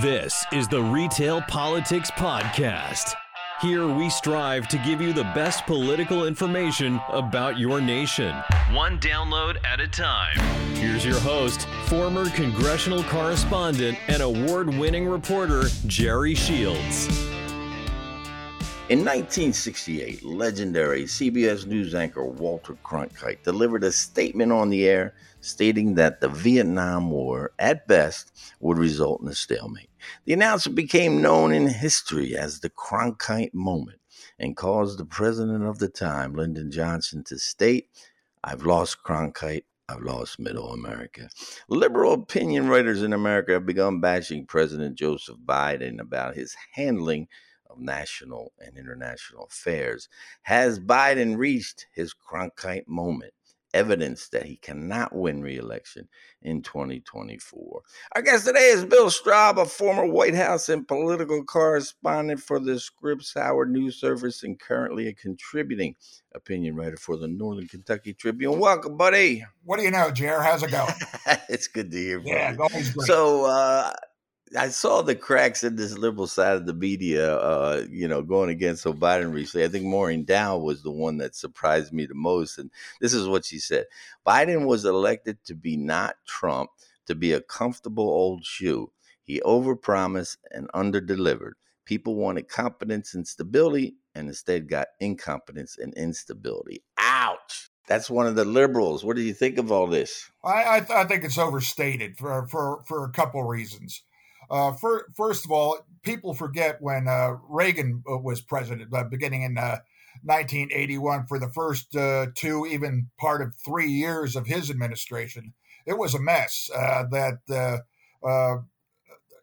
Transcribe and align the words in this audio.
This 0.00 0.46
is 0.52 0.68
the 0.68 0.80
Retail 0.82 1.42
Politics 1.42 2.10
Podcast. 2.12 3.12
Here 3.60 3.86
we 3.86 4.08
strive 4.08 4.66
to 4.68 4.78
give 4.78 5.02
you 5.02 5.12
the 5.12 5.24
best 5.34 5.66
political 5.66 6.26
information 6.26 6.98
about 7.10 7.58
your 7.58 7.78
nation, 7.78 8.34
one 8.72 8.98
download 8.98 9.62
at 9.66 9.80
a 9.80 9.86
time. 9.86 10.38
Here's 10.76 11.04
your 11.04 11.20
host, 11.20 11.68
former 11.88 12.30
congressional 12.30 13.02
correspondent 13.02 13.98
and 14.08 14.22
award 14.22 14.74
winning 14.74 15.06
reporter, 15.06 15.64
Jerry 15.86 16.34
Shields. 16.34 17.31
In 18.92 18.98
1968, 18.98 20.22
legendary 20.22 21.04
CBS 21.04 21.64
News 21.64 21.94
anchor 21.94 22.26
Walter 22.26 22.76
Cronkite 22.84 23.42
delivered 23.42 23.84
a 23.84 23.90
statement 23.90 24.52
on 24.52 24.68
the 24.68 24.86
air 24.86 25.14
stating 25.40 25.94
that 25.94 26.20
the 26.20 26.28
Vietnam 26.28 27.10
War, 27.10 27.52
at 27.58 27.88
best, 27.88 28.30
would 28.60 28.76
result 28.76 29.22
in 29.22 29.28
a 29.28 29.34
stalemate. 29.34 29.88
The 30.26 30.34
announcement 30.34 30.76
became 30.76 31.22
known 31.22 31.52
in 31.52 31.68
history 31.68 32.36
as 32.36 32.60
the 32.60 32.68
Cronkite 32.68 33.54
moment 33.54 33.98
and 34.38 34.58
caused 34.58 34.98
the 34.98 35.06
president 35.06 35.64
of 35.64 35.78
the 35.78 35.88
time, 35.88 36.34
Lyndon 36.34 36.70
Johnson, 36.70 37.24
to 37.24 37.38
state, 37.38 37.88
I've 38.44 38.66
lost 38.66 38.98
Cronkite. 39.02 39.64
I've 39.88 40.02
lost 40.02 40.38
middle 40.38 40.72
America. 40.72 41.28
Liberal 41.68 42.12
opinion 42.12 42.68
writers 42.68 43.02
in 43.02 43.14
America 43.14 43.52
have 43.52 43.66
begun 43.66 44.00
bashing 44.00 44.46
President 44.46 44.96
Joseph 44.96 45.38
Biden 45.44 45.98
about 45.98 46.34
his 46.34 46.54
handling 46.72 47.28
of 47.72 47.80
national 47.80 48.52
and 48.58 48.76
international 48.76 49.44
affairs. 49.44 50.08
Has 50.42 50.78
Biden 50.78 51.36
reached 51.36 51.86
his 51.92 52.14
Cronkite 52.14 52.86
moment? 52.86 53.32
Evidence 53.74 54.28
that 54.28 54.44
he 54.44 54.56
cannot 54.56 55.16
win 55.16 55.40
re-election 55.40 56.06
in 56.42 56.60
2024. 56.60 57.80
Our 58.14 58.20
guest 58.20 58.44
today 58.44 58.68
is 58.68 58.84
Bill 58.84 59.06
Straub, 59.06 59.56
a 59.56 59.64
former 59.64 60.04
White 60.04 60.34
House 60.34 60.68
and 60.68 60.86
political 60.86 61.42
correspondent 61.42 62.40
for 62.40 62.60
the 62.60 62.78
Scripps 62.78 63.32
Howard 63.32 63.72
News 63.72 63.98
Service 63.98 64.42
and 64.42 64.60
currently 64.60 65.08
a 65.08 65.14
contributing 65.14 65.96
opinion 66.34 66.76
writer 66.76 66.98
for 66.98 67.16
the 67.16 67.28
Northern 67.28 67.66
Kentucky 67.66 68.12
Tribune. 68.12 68.58
Welcome, 68.58 68.98
buddy. 68.98 69.42
What 69.64 69.78
do 69.78 69.84
you 69.84 69.90
know, 69.90 70.10
Jer? 70.10 70.42
How's 70.42 70.62
it 70.62 70.70
going? 70.70 70.92
it's 71.48 71.66
good 71.66 71.90
to 71.92 71.96
hear 71.96 72.20
from 72.20 72.28
yeah, 72.28 72.52
you. 72.52 72.60
always 72.60 72.90
great. 72.90 73.06
So, 73.06 73.46
uh, 73.46 73.94
I 74.56 74.68
saw 74.68 75.02
the 75.02 75.14
cracks 75.14 75.64
in 75.64 75.76
this 75.76 75.96
liberal 75.96 76.26
side 76.26 76.56
of 76.56 76.66
the 76.66 76.74
media, 76.74 77.36
uh, 77.36 77.84
you 77.90 78.06
know, 78.06 78.22
going 78.22 78.50
against 78.50 78.84
Joe 78.84 78.92
Biden 78.92 79.32
recently. 79.32 79.64
I 79.64 79.68
think 79.68 79.84
Maureen 79.84 80.24
Dowd 80.24 80.62
was 80.62 80.82
the 80.82 80.90
one 80.90 81.18
that 81.18 81.34
surprised 81.34 81.92
me 81.92 82.06
the 82.06 82.14
most. 82.14 82.58
And 82.58 82.70
this 83.00 83.14
is 83.14 83.28
what 83.28 83.44
she 83.44 83.58
said 83.58 83.86
Biden 84.26 84.66
was 84.66 84.84
elected 84.84 85.42
to 85.44 85.54
be 85.54 85.76
not 85.76 86.16
Trump, 86.26 86.70
to 87.06 87.14
be 87.14 87.32
a 87.32 87.40
comfortable 87.40 88.08
old 88.08 88.44
shoe. 88.44 88.90
He 89.22 89.40
overpromised 89.40 90.36
and 90.50 90.68
underdelivered. 90.72 91.52
People 91.84 92.16
wanted 92.16 92.48
competence 92.48 93.14
and 93.14 93.26
stability, 93.26 93.96
and 94.14 94.28
instead 94.28 94.68
got 94.68 94.88
incompetence 95.00 95.78
and 95.78 95.94
instability. 95.94 96.82
Ouch. 96.98 97.70
That's 97.88 98.08
one 98.08 98.26
of 98.26 98.36
the 98.36 98.44
liberals. 98.44 99.04
What 99.04 99.16
do 99.16 99.22
you 99.22 99.34
think 99.34 99.58
of 99.58 99.72
all 99.72 99.86
this? 99.86 100.30
I, 100.44 100.76
I, 100.76 100.80
th- 100.80 100.90
I 100.90 101.04
think 101.04 101.24
it's 101.24 101.38
overstated 101.38 102.16
for, 102.16 102.46
for, 102.46 102.82
for 102.86 103.04
a 103.04 103.10
couple 103.10 103.42
reasons. 103.42 104.02
Uh, 104.52 104.70
for, 104.74 105.06
first 105.16 105.46
of 105.46 105.50
all, 105.50 105.78
people 106.02 106.34
forget 106.34 106.76
when 106.80 107.08
uh, 107.08 107.36
Reagan 107.48 108.04
uh, 108.08 108.18
was 108.18 108.42
president, 108.42 108.94
uh, 108.94 109.02
beginning 109.04 109.42
in 109.42 109.54
1981, 109.54 111.26
for 111.26 111.38
the 111.38 111.48
first 111.48 111.96
uh, 111.96 112.26
two, 112.34 112.66
even 112.66 113.08
part 113.18 113.40
of 113.40 113.54
three 113.54 113.88
years 113.88 114.36
of 114.36 114.46
his 114.46 114.68
administration, 114.68 115.54
it 115.86 115.96
was 115.96 116.14
a 116.14 116.20
mess. 116.20 116.68
Uh, 116.74 117.04
that 117.10 117.80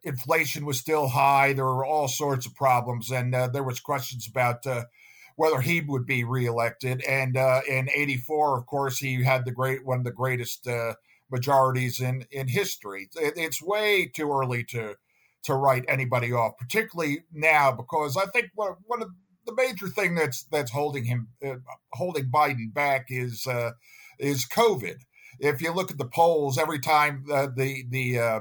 inflation 0.03 0.63
was 0.63 0.79
still 0.79 1.07
high. 1.07 1.53
There 1.53 1.65
were 1.65 1.85
all 1.85 2.07
sorts 2.07 2.45
of 2.45 2.53
problems, 2.53 3.11
and 3.11 3.33
there 3.33 3.63
was 3.63 3.79
questions 3.79 4.27
about 4.29 4.63
whether 5.35 5.61
he 5.61 5.81
would 5.81 6.05
be 6.05 6.23
reelected. 6.23 7.01
And 7.01 7.35
in 7.35 7.89
'84, 7.93 8.59
of 8.59 8.67
course, 8.67 8.99
he 8.99 9.23
had 9.23 9.43
the 9.43 9.51
great 9.51 9.83
one 9.83 9.97
of 9.97 10.05
the 10.05 10.11
greatest 10.11 10.67
majorities 11.31 11.99
in 11.99 12.25
in 12.31 12.47
history. 12.47 13.09
It, 13.15 13.33
it's 13.37 13.61
way 13.61 14.07
too 14.07 14.31
early 14.31 14.63
to 14.65 14.95
to 15.43 15.53
write 15.53 15.85
anybody 15.87 16.33
off, 16.33 16.57
particularly 16.57 17.23
now, 17.31 17.71
because 17.71 18.17
I 18.17 18.25
think 18.25 18.47
one, 18.55 18.73
one 18.85 19.01
of 19.01 19.09
the 19.45 19.55
major 19.55 19.87
thing 19.87 20.15
that's 20.15 20.43
that's 20.43 20.71
holding 20.71 21.05
him 21.05 21.29
uh, 21.45 21.55
holding 21.93 22.25
Biden 22.25 22.73
back 22.73 23.07
is 23.09 23.47
uh, 23.47 23.71
is 24.19 24.47
COVID. 24.47 24.97
If 25.39 25.61
you 25.61 25.71
look 25.73 25.91
at 25.91 25.97
the 25.97 26.05
polls, 26.05 26.57
every 26.57 26.79
time 26.79 27.25
uh, 27.31 27.47
the 27.55 27.85
the 27.89 28.19
uh, 28.19 28.39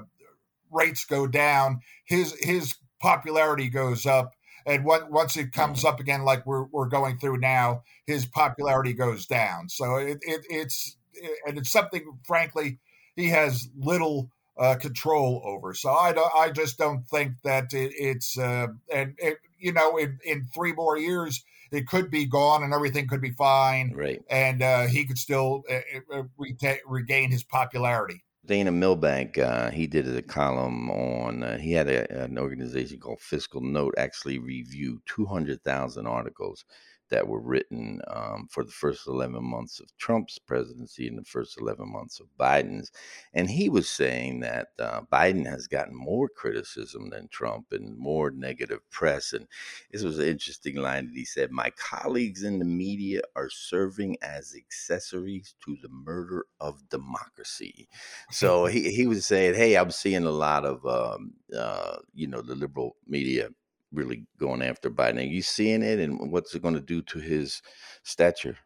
rates 0.71 1.05
go 1.05 1.27
down, 1.27 1.81
his 2.05 2.37
his 2.41 2.75
popularity 3.01 3.69
goes 3.69 4.05
up, 4.05 4.35
and 4.67 4.85
once 4.85 5.37
it 5.37 5.53
comes 5.53 5.85
up 5.85 6.01
again, 6.01 6.25
like 6.25 6.45
we're 6.45 6.65
we're 6.65 6.89
going 6.89 7.19
through 7.19 7.39
now, 7.39 7.83
his 8.07 8.27
popularity 8.27 8.93
goes 8.93 9.27
down. 9.27 9.69
So 9.69 9.97
it, 9.97 10.19
it 10.23 10.45
it's 10.51 10.98
and 11.47 11.59
it's 11.59 11.71
something, 11.71 12.05
frankly, 12.25 12.79
he 13.17 13.29
has 13.29 13.69
little 13.77 14.31
uh, 14.59 14.75
control 14.77 15.43
over. 15.45 15.75
So 15.75 15.91
I 15.91 16.13
don't, 16.13 16.33
I 16.35 16.51
just 16.51 16.79
don't 16.79 17.07
think 17.07 17.35
that 17.45 17.73
it, 17.73 17.93
it's 17.97 18.39
uh, 18.39 18.69
and 18.93 19.15
it, 19.19 19.39
you 19.59 19.73
know 19.73 19.97
in 19.97 20.19
in 20.25 20.47
three 20.55 20.73
more 20.73 20.99
years 20.99 21.45
it 21.71 21.87
could 21.87 22.11
be 22.11 22.27
gone 22.27 22.63
and 22.63 22.73
everything 22.73 23.07
could 23.07 23.21
be 23.21 23.33
fine, 23.33 23.93
Right. 23.95 24.23
and 24.31 24.63
uh, 24.63 24.87
he 24.87 25.05
could 25.05 25.19
still 25.19 25.65
uh, 25.71 25.81
uh, 26.13 26.23
reta- 26.41 26.79
regain 26.87 27.31
his 27.31 27.43
popularity. 27.45 28.25
Dana 28.47 28.73
Milbank, 28.73 29.37
uh, 29.37 29.71
he 29.71 29.87
did 29.87 30.09
a 30.09 30.23
column 30.23 30.89
on, 30.89 31.43
uh, 31.43 31.59
he 31.59 31.73
had 31.73 31.87
a, 31.87 32.25
an 32.25 32.39
organization 32.39 32.99
called 32.99 33.19
FiscalNote 33.19 33.91
actually 33.99 34.39
review 34.39 35.03
200,000 35.05 36.07
articles 36.07 36.65
that 37.11 37.27
were 37.27 37.41
written 37.41 38.01
um, 38.09 38.49
for 38.51 38.65
the 38.65 38.71
first 38.71 39.07
11 39.07 39.43
months 39.45 39.81
of 39.81 39.97
Trump's 39.99 40.39
presidency 40.39 41.09
and 41.09 41.19
the 41.19 41.25
first 41.25 41.61
11 41.61 41.91
months 41.91 42.21
of 42.21 42.27
Biden's. 42.39 42.91
And 43.35 43.51
he 43.51 43.69
was 43.69 43.89
saying 43.89 44.41
that 44.41 44.69
uh, 44.79 45.03
Biden 45.13 45.47
has 45.47 45.67
gotten 45.67 45.95
more 45.95 46.29
criticism 46.29 47.11
than 47.11 47.29
Trump 47.29 47.67
and 47.73 47.97
more 47.97 48.31
negative 48.31 48.81
press. 48.91 49.33
And 49.33 49.47
this 49.93 50.03
was 50.03 50.19
an 50.19 50.29
interesting 50.29 50.77
line 50.77 51.07
that 51.07 51.17
he 51.17 51.25
said 51.25 51.51
My 51.51 51.71
colleagues 51.71 52.43
in 52.43 52.59
the 52.59 52.65
media 52.65 53.23
are 53.37 53.51
serving 53.51 54.17
as 54.23 54.55
accessories 54.57 55.55
to 55.65 55.77
the 55.83 55.89
murder 55.89 56.47
of 56.61 56.89
democracy. 56.89 57.89
So 58.31 58.67
he, 58.67 58.91
he 58.91 59.07
was 59.07 59.27
saying, 59.27 59.55
Hey, 59.55 59.77
I'm 59.77 59.91
seeing 59.91 60.25
a 60.25 60.31
lot 60.31 60.65
of, 60.65 60.85
um, 60.87 61.35
uh, 61.57 61.97
you 62.15 62.27
know, 62.27 62.43
the 62.43 62.55
liberal 62.55 62.97
media 63.07 63.49
really 63.93 64.27
going 64.39 64.63
after 64.63 64.91
Biden. 64.91 65.19
Are 65.19 65.23
you 65.23 65.43
seeing 65.43 65.83
it, 65.83 65.99
and 65.99 66.31
what's 66.33 66.55
it 66.55 66.63
going 66.63 66.75
to 66.75 66.81
do 66.81 67.03
to 67.03 67.19
his 67.19 67.63
stature? 68.03 68.59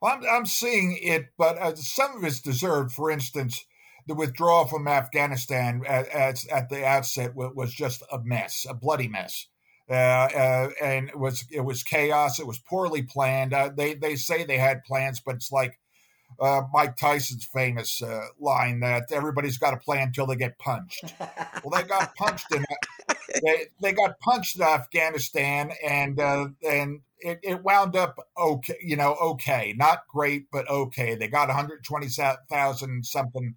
Well, 0.00 0.14
I'm, 0.14 0.24
I'm 0.28 0.46
seeing 0.46 0.98
it, 1.00 1.26
but 1.38 1.58
uh, 1.58 1.74
some 1.76 2.16
of 2.16 2.24
it's 2.24 2.40
deserved. 2.40 2.92
For 2.92 3.10
instance, 3.10 3.64
the 4.06 4.14
withdrawal 4.14 4.66
from 4.66 4.86
Afghanistan 4.86 5.82
at, 5.86 6.08
at, 6.08 6.46
at 6.48 6.68
the 6.68 6.86
outset 6.86 7.34
was 7.34 7.72
just 7.72 8.02
a 8.12 8.18
mess, 8.22 8.66
a 8.68 8.74
bloody 8.74 9.08
mess. 9.08 9.48
Uh, 9.88 9.94
uh, 9.94 10.70
and 10.82 11.08
it 11.08 11.18
was 11.18 11.44
it 11.50 11.60
was 11.60 11.84
chaos. 11.84 12.40
It 12.40 12.46
was 12.46 12.58
poorly 12.58 13.02
planned. 13.02 13.54
Uh, 13.54 13.70
they 13.74 13.94
they 13.94 14.16
say 14.16 14.44
they 14.44 14.58
had 14.58 14.82
plans, 14.82 15.22
but 15.24 15.36
it's 15.36 15.52
like 15.52 15.78
uh, 16.40 16.62
Mike 16.72 16.96
Tyson's 16.96 17.44
famous 17.44 18.02
uh, 18.02 18.26
line 18.38 18.80
that 18.80 19.10
everybody's 19.12 19.58
got 19.58 19.70
to 19.70 19.76
play 19.76 20.00
until 20.00 20.26
they 20.26 20.36
get 20.36 20.58
punched. 20.58 21.14
well, 21.20 21.70
they 21.72 21.82
got 21.82 22.14
punched 22.14 22.52
in 22.52 22.64
they 23.42 23.66
they 23.80 23.92
got 23.92 24.18
punched 24.20 24.56
in 24.56 24.62
Afghanistan, 24.62 25.72
and 25.84 26.18
uh, 26.20 26.48
and 26.66 27.00
it, 27.18 27.38
it 27.42 27.62
wound 27.62 27.96
up 27.96 28.16
okay, 28.38 28.76
you 28.80 28.96
know, 28.96 29.14
okay, 29.14 29.74
not 29.76 30.06
great, 30.08 30.46
but 30.50 30.68
okay. 30.68 31.14
They 31.14 31.28
got 31.28 31.48
120,000 31.48 33.06
something 33.06 33.54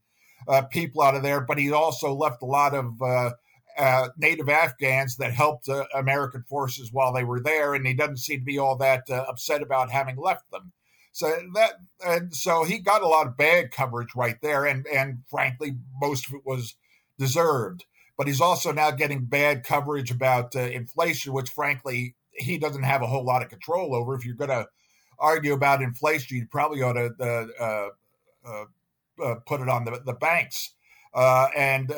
uh, 0.47 0.61
people 0.63 1.01
out 1.01 1.16
of 1.16 1.23
there, 1.23 1.41
but 1.41 1.57
he 1.57 1.72
also 1.72 2.13
left 2.13 2.41
a 2.41 2.46
lot 2.46 2.73
of 2.73 3.01
uh, 3.01 3.31
uh, 3.78 4.09
native 4.17 4.49
Afghans 4.49 5.17
that 5.17 5.34
helped 5.34 5.70
uh, 5.70 5.85
American 5.93 6.43
forces 6.43 6.91
while 6.91 7.14
they 7.14 7.23
were 7.23 7.41
there, 7.41 7.73
and 7.73 7.85
he 7.85 7.93
doesn't 7.93 8.17
seem 8.17 8.40
to 8.40 8.46
be 8.46 8.58
all 8.58 8.78
that 8.78 9.09
uh, 9.09 9.25
upset 9.28 9.61
about 9.61 9.91
having 9.91 10.17
left 10.17 10.49
them. 10.52 10.72
So 11.11 11.34
that 11.56 11.73
and 12.06 12.34
so 12.34 12.64
he 12.64 12.79
got 12.79 13.02
a 13.02 13.08
lot 13.08 13.28
of 13.28 13.38
bad 13.38 13.72
coverage 13.72 14.16
right 14.16 14.38
there, 14.41 14.66
and 14.66 14.85
and 14.88 15.23
frankly, 15.29 15.76
most 16.00 16.28
of 16.28 16.34
it 16.34 16.46
was 16.46 16.76
deserved. 17.17 17.85
But 18.17 18.28
he's 18.28 18.41
also 18.41 18.72
now 18.72 18.91
getting 18.91 19.26
bad 19.26 19.64
coverage 19.64 20.11
about 20.11 20.56
uh, 20.56 20.59
inflation, 20.59 21.34
which 21.34 21.50
frankly 21.50 22.16
he 22.32 22.58
doesn't 22.58 22.84
have 22.84 23.02
a 23.02 23.08
whole 23.08 23.23
lot 23.23 23.41
of 23.41 23.50
control 23.50 23.96
over. 23.96 24.16
If 24.16 24.26
you're 24.26 24.35
going 24.35 24.50
to 24.50 24.67
argue 25.17 25.53
about 25.53 25.82
inflation, 25.82 26.38
you 26.38 26.47
probably 26.47 26.82
ought 26.82 26.94
to 26.94 27.11
uh, 27.20 27.90
uh, 28.46 28.66
uh, 29.23 29.35
put 29.46 29.61
it 29.61 29.70
on 29.70 29.85
the, 29.85 30.02
the 30.06 30.14
banks. 30.14 30.73
Uh, 31.14 31.47
and 31.56 31.91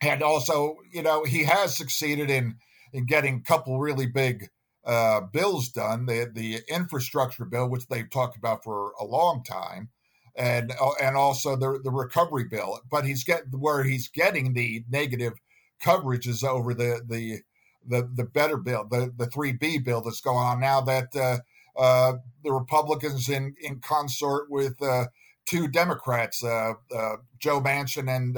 and 0.00 0.22
also, 0.22 0.76
you 0.92 1.02
know, 1.02 1.24
he 1.24 1.44
has 1.44 1.76
succeeded 1.76 2.30
in 2.30 2.56
in 2.92 3.06
getting 3.06 3.36
a 3.36 3.40
couple 3.40 3.78
really 3.78 4.06
big 4.06 4.48
uh, 4.84 5.20
bills 5.22 5.68
done. 5.68 6.06
The 6.06 6.30
the 6.32 6.60
infrastructure 6.68 7.44
bill, 7.44 7.68
which 7.68 7.88
they've 7.88 8.10
talked 8.10 8.36
about 8.36 8.64
for 8.64 8.92
a 9.00 9.04
long 9.04 9.42
time, 9.44 9.90
and 10.36 10.72
and 11.00 11.16
also 11.16 11.56
the 11.56 11.80
the 11.82 11.90
recovery 11.90 12.44
bill. 12.44 12.80
But 12.90 13.06
he's 13.06 13.24
getting 13.24 13.50
where 13.58 13.84
he's 13.84 14.08
getting 14.08 14.52
the 14.52 14.84
negative 14.88 15.34
coverages 15.82 16.44
over 16.44 16.74
the 16.74 17.02
the 17.06 17.40
the 17.86 18.08
the 18.14 18.24
better 18.24 18.56
bill, 18.56 18.86
the 18.90 19.12
the 19.16 19.26
three 19.26 19.52
B 19.52 19.78
bill 19.78 20.00
that's 20.00 20.20
going 20.20 20.38
on 20.38 20.60
now. 20.60 20.80
That 20.80 21.14
uh, 21.16 21.38
uh, 21.78 22.18
the 22.42 22.52
Republicans 22.52 23.28
in 23.28 23.54
in 23.60 23.80
consort 23.80 24.50
with 24.50 24.80
uh, 24.82 25.06
two 25.46 25.68
Democrats, 25.68 26.42
uh, 26.44 26.74
uh, 26.94 27.16
Joe 27.38 27.60
Manchin 27.60 28.08
and 28.14 28.36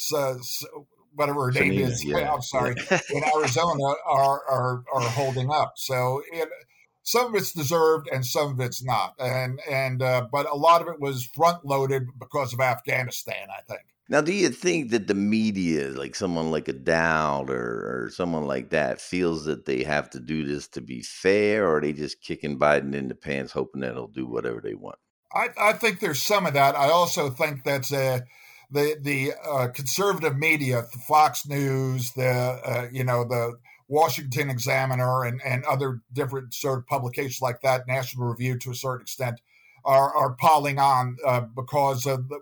so, 0.00 0.38
so 0.42 0.86
whatever 1.18 1.46
her 1.46 1.52
name 1.52 1.72
is. 1.72 2.04
Yeah. 2.08 2.32
I'm 2.32 2.42
sorry, 2.42 2.74
in 3.10 3.24
Arizona 3.36 3.94
are 4.06 4.42
are 4.48 4.84
are 4.92 5.00
holding 5.00 5.50
up. 5.50 5.72
So 5.76 6.22
it, 6.32 6.48
some 7.02 7.26
of 7.26 7.34
it's 7.34 7.52
deserved 7.52 8.08
and 8.12 8.24
some 8.24 8.52
of 8.52 8.60
it's 8.60 8.82
not. 8.82 9.14
And 9.18 9.60
and 9.68 10.00
uh, 10.00 10.26
but 10.30 10.48
a 10.48 10.54
lot 10.54 10.80
of 10.80 10.88
it 10.88 11.00
was 11.00 11.28
front 11.34 11.64
loaded 11.64 12.04
because 12.18 12.54
of 12.54 12.60
Afghanistan. 12.60 13.48
I 13.50 13.62
think. 13.62 13.82
Now, 14.10 14.22
do 14.22 14.32
you 14.32 14.48
think 14.48 14.90
that 14.90 15.06
the 15.06 15.14
media, 15.14 15.88
like 15.88 16.14
someone 16.14 16.50
like 16.50 16.68
a 16.68 16.72
Dowd 16.72 17.50
or, 17.50 18.06
or 18.06 18.10
someone 18.10 18.46
like 18.46 18.70
that, 18.70 19.02
feels 19.02 19.44
that 19.44 19.66
they 19.66 19.82
have 19.82 20.08
to 20.10 20.20
do 20.20 20.46
this 20.46 20.66
to 20.68 20.80
be 20.80 21.02
fair, 21.02 21.66
or 21.66 21.76
are 21.76 21.80
they 21.82 21.92
just 21.92 22.22
kicking 22.22 22.58
Biden 22.58 22.94
in 22.94 23.08
the 23.08 23.14
pants, 23.14 23.52
hoping 23.52 23.82
that 23.82 23.92
he'll 23.92 24.06
do 24.06 24.26
whatever 24.26 24.62
they 24.62 24.74
want? 24.74 24.98
I, 25.34 25.48
I 25.58 25.72
think 25.74 26.00
there's 26.00 26.22
some 26.22 26.46
of 26.46 26.54
that. 26.54 26.74
I 26.74 26.88
also 26.88 27.28
think 27.28 27.64
that's 27.64 27.92
a 27.92 28.22
the 28.70 28.96
the 29.00 29.32
uh, 29.44 29.68
conservative 29.68 30.36
media, 30.36 30.84
the 30.92 30.98
Fox 30.98 31.46
News, 31.46 32.12
the 32.12 32.28
uh, 32.28 32.88
you 32.92 33.04
know 33.04 33.24
the 33.24 33.58
Washington 33.88 34.50
Examiner, 34.50 35.24
and 35.24 35.40
and 35.44 35.64
other 35.64 36.00
different 36.12 36.54
sort 36.54 36.78
of 36.78 36.86
publications 36.86 37.40
like 37.40 37.60
that, 37.62 37.86
National 37.86 38.26
Review 38.26 38.58
to 38.58 38.70
a 38.70 38.74
certain 38.74 39.02
extent, 39.02 39.40
are 39.84 40.14
are 40.14 40.34
piling 40.34 40.78
on 40.78 41.16
uh, 41.26 41.40
because 41.40 42.06
of 42.06 42.28
the, 42.28 42.40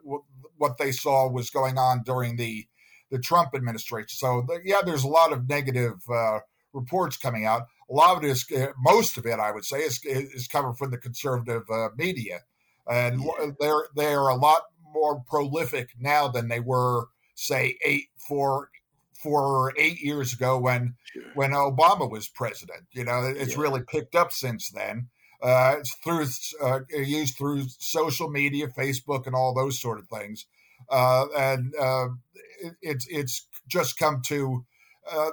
what 0.56 0.78
they 0.78 0.92
saw 0.92 1.28
was 1.28 1.50
going 1.50 1.78
on 1.78 2.02
during 2.02 2.36
the 2.36 2.66
the 3.10 3.18
Trump 3.18 3.50
administration. 3.54 4.16
So 4.16 4.44
the, 4.46 4.60
yeah, 4.64 4.80
there's 4.84 5.04
a 5.04 5.08
lot 5.08 5.32
of 5.32 5.48
negative 5.48 6.02
uh, 6.10 6.40
reports 6.72 7.16
coming 7.16 7.44
out. 7.44 7.62
A 7.88 7.94
lot 7.94 8.16
of 8.16 8.24
it 8.24 8.30
is, 8.30 8.44
uh, 8.50 8.72
most 8.78 9.16
of 9.16 9.26
it, 9.26 9.38
I 9.38 9.52
would 9.52 9.64
say, 9.64 9.78
is 9.78 10.00
is 10.04 10.48
coming 10.48 10.74
from 10.74 10.90
the 10.90 10.98
conservative 10.98 11.62
uh, 11.70 11.90
media, 11.96 12.40
and 12.90 13.22
yeah. 13.22 13.50
they're 13.60 13.86
they 13.94 14.12
are 14.12 14.28
a 14.28 14.34
lot 14.34 14.62
more 14.96 15.22
prolific 15.26 15.90
now 16.00 16.26
than 16.28 16.48
they 16.48 16.60
were, 16.60 17.08
say, 17.34 17.76
eight, 17.84 18.06
four, 18.16 18.70
four 19.14 19.42
or 19.42 19.72
eight 19.76 20.00
years 20.00 20.32
ago 20.32 20.58
when 20.58 20.94
sure. 21.04 21.22
when 21.34 21.50
Obama 21.50 22.10
was 22.10 22.28
president. 22.28 22.84
You 22.92 23.04
know, 23.04 23.32
it's 23.36 23.54
yeah. 23.54 23.60
really 23.60 23.82
picked 23.82 24.14
up 24.14 24.32
since 24.32 24.70
then. 24.70 25.08
Uh, 25.42 25.76
it's 25.78 25.94
through 26.02 26.26
uh, 26.62 26.80
used 26.90 27.36
through 27.36 27.66
social 27.78 28.30
media, 28.30 28.68
Facebook, 28.68 29.26
and 29.26 29.36
all 29.36 29.54
those 29.54 29.78
sort 29.78 29.98
of 29.98 30.08
things, 30.08 30.46
uh, 30.90 31.26
and 31.36 31.74
uh, 31.78 32.08
it, 32.62 32.74
it's 32.80 33.06
it's 33.10 33.46
just 33.68 33.98
come 33.98 34.22
to 34.22 34.64
uh, 35.10 35.30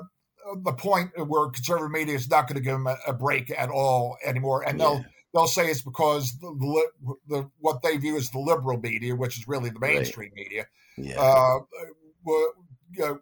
the 0.58 0.74
point 0.74 1.12
where 1.28 1.50
conservative 1.50 1.92
media 1.92 2.16
is 2.16 2.30
not 2.30 2.48
going 2.48 2.58
to 2.58 2.62
give 2.62 2.74
them 2.74 2.88
a, 2.88 2.98
a, 3.08 3.14
break 3.14 3.50
at 3.58 3.70
all 3.70 4.18
anymore, 4.26 4.62
and 4.68 4.78
yeah. 4.78 4.86
they'll 4.86 5.06
they'll 5.34 5.48
say 5.48 5.70
it's 5.70 5.82
because 5.82 6.38
the, 6.40 6.88
the, 7.28 7.50
what 7.60 7.82
they 7.82 7.98
view 7.98 8.16
as 8.16 8.30
the 8.30 8.40
liberal 8.40 8.80
media, 8.80 9.16
which 9.16 9.38
is 9.38 9.48
really 9.48 9.70
the 9.70 9.80
mainstream 9.80 10.32
right. 10.36 10.44
media, 10.44 10.68
yeah. 10.98 11.20
uh, 11.20 11.60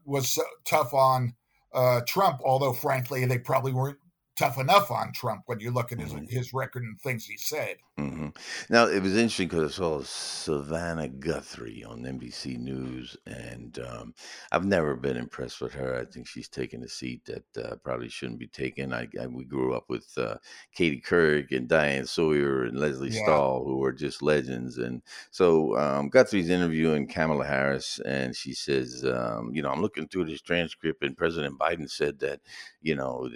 was 0.05 0.37
tough 0.65 0.93
on 0.93 1.33
uh, 1.73 2.01
Trump. 2.07 2.41
Although, 2.43 2.73
frankly, 2.73 3.25
they 3.25 3.37
probably 3.37 3.73
weren't 3.73 3.97
tough 4.35 4.57
enough 4.57 4.91
on 4.91 5.13
Trump 5.13 5.43
when 5.45 5.59
you 5.59 5.71
look 5.71 5.91
at 5.91 5.99
his 5.99 6.13
mm-hmm. 6.13 6.25
his 6.25 6.53
record 6.53 6.83
and 6.83 6.99
things 6.99 7.25
he 7.25 7.37
said. 7.37 7.77
Mm-hmm. 8.01 8.73
Now 8.73 8.87
it 8.87 9.01
was 9.03 9.15
interesting 9.15 9.47
because 9.47 9.73
I 9.73 9.75
saw 9.75 10.01
Savannah 10.01 11.07
Guthrie 11.07 11.83
on 11.83 12.01
NBC 12.01 12.57
News, 12.57 13.15
and 13.27 13.77
um, 13.79 14.15
I've 14.51 14.65
never 14.65 14.95
been 14.95 15.17
impressed 15.17 15.61
with 15.61 15.73
her. 15.73 15.99
I 15.99 16.05
think 16.05 16.27
she's 16.27 16.47
taken 16.47 16.83
a 16.83 16.87
seat 16.87 17.25
that 17.25 17.63
uh, 17.63 17.75
probably 17.83 18.09
shouldn't 18.09 18.39
be 18.39 18.47
taken. 18.47 18.91
I, 18.93 19.07
I, 19.21 19.27
we 19.27 19.43
grew 19.43 19.73
up 19.73 19.85
with 19.87 20.07
uh, 20.17 20.37
Katie 20.73 21.01
Couric 21.01 21.55
and 21.55 21.67
Diane 21.67 22.07
Sawyer 22.07 22.63
and 22.63 22.79
Lesley 22.79 23.09
yeah. 23.09 23.23
Stahl, 23.23 23.63
who 23.65 23.77
were 23.77 23.93
just 23.93 24.23
legends. 24.23 24.77
And 24.77 25.03
so 25.29 25.77
um, 25.77 26.09
Guthrie's 26.09 26.49
interviewing 26.49 27.07
Kamala 27.07 27.45
Harris, 27.45 27.99
and 28.05 28.35
she 28.35 28.53
says, 28.53 29.05
um, 29.05 29.51
"You 29.53 29.61
know, 29.61 29.69
I'm 29.69 29.81
looking 29.81 30.07
through 30.07 30.25
this 30.25 30.41
transcript, 30.41 31.03
and 31.03 31.15
President 31.15 31.59
Biden 31.59 31.89
said 31.89 32.19
that, 32.19 32.39
you 32.81 32.95
know, 32.95 33.29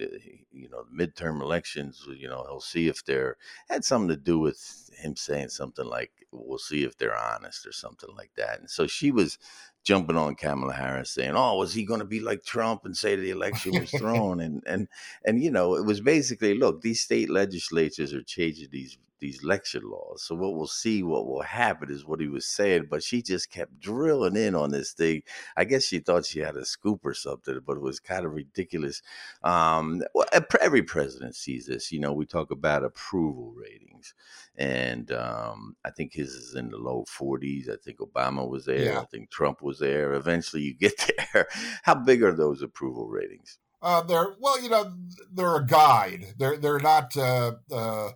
you 0.52 0.70
know, 0.70 0.86
midterm 0.94 1.42
elections, 1.42 2.08
you 2.18 2.28
know, 2.28 2.44
he'll 2.48 2.62
see 2.62 2.88
if 2.88 3.06
they're 3.06 3.38
had 3.70 3.84
something 3.84 4.10
to 4.10 4.16
do 4.16 4.40
with 4.40 4.55
him 4.98 5.16
saying 5.16 5.50
something 5.50 5.86
like, 5.86 6.12
"We'll 6.32 6.58
see 6.58 6.84
if 6.84 6.98
they're 6.98 7.18
honest" 7.18 7.66
or 7.68 7.72
something 7.72 8.10
like 8.16 8.32
that. 8.36 8.60
And 8.60 8.70
so 8.70 8.88
she 8.88 9.12
was 9.12 9.38
jumping 9.84 10.18
on 10.18 10.36
Kamala 10.36 10.74
Harris 10.74 11.12
saying, 11.12 11.34
"Oh, 11.36 11.58
was 11.58 11.74
he 11.74 11.86
going 11.86 12.00
to 12.00 12.06
be 12.06 12.20
like 12.20 12.44
Trump 12.44 12.86
and 12.86 12.96
say 12.98 13.16
the 13.16 13.32
election 13.32 13.80
was 13.80 13.92
thrown?" 13.98 14.40
and 14.40 14.64
and 14.66 14.88
and 15.26 15.44
you 15.44 15.52
know, 15.52 15.76
it 15.76 15.86
was 15.86 16.02
basically, 16.02 16.56
look, 16.56 16.82
these 16.82 17.02
state 17.02 17.30
legislatures 17.30 18.14
are 18.14 18.24
changing 18.24 18.70
these 18.72 18.98
these 19.20 19.44
lecture 19.44 19.82
laws. 19.82 20.24
So 20.24 20.36
what 20.36 20.56
we'll 20.56 20.68
see, 20.68 21.04
what 21.04 21.28
will 21.28 21.42
happen 21.42 21.92
is 21.92 22.06
what 22.06 22.20
he 22.20 22.28
was 22.28 22.48
saying, 22.48 22.88
but 22.90 23.04
she 23.04 23.22
just 23.22 23.50
kept 23.50 23.80
drilling 23.80 24.36
in 24.36 24.56
on 24.56 24.72
this 24.72 24.94
thing. 24.94 25.24
I 25.56 25.66
guess 25.66 25.86
she 25.86 26.00
thought 26.00 26.26
she 26.26 26.40
had 26.40 26.56
a 26.56 26.66
scoop 26.66 27.06
or 27.06 27.14
something, 27.14 27.60
but 27.66 27.78
it 27.78 27.82
was 27.82 28.00
kind 28.00 28.26
of 28.26 28.34
ridiculous. 28.34 29.02
Um, 29.44 30.04
well, 30.14 30.28
every 30.62 30.84
president 30.84 31.36
sees 31.36 31.66
this. 31.66 31.92
You 31.92 32.00
know, 32.00 32.14
we 32.14 32.26
talk 32.26 32.52
about 32.52 32.84
approval 32.84 33.54
ratings, 33.56 34.14
and 34.56 35.12
um, 35.12 35.76
I 35.86 35.92
think 35.92 36.14
his 36.14 36.30
is 36.30 36.56
in 36.56 36.70
the 36.70 36.78
low 36.78 37.06
40s. 37.08 37.70
I 37.70 37.78
think 37.84 38.00
Obama 38.00 38.48
was 38.48 38.66
there. 38.66 38.94
Yeah. 38.94 39.02
I 39.02 39.06
think 39.06 39.30
Trump 39.30 39.62
was 39.62 39.80
there. 39.80 40.14
Eventually, 40.14 40.64
you 40.64 40.74
get 40.74 41.12
there. 41.34 41.48
How 41.84 41.96
big 41.96 42.24
are 42.24 42.34
those 42.34 42.62
approval 42.62 43.08
ratings? 43.08 43.60
Uh, 43.82 44.02
they're 44.02 44.36
well, 44.40 44.60
you 44.62 44.70
know, 44.70 44.94
they're 45.32 45.58
a 45.58 45.66
guide. 45.66 46.34
They're 46.38 46.58
they're 46.58 46.80
not 46.80 47.16
uh, 47.16 47.54
uh, 47.72 48.10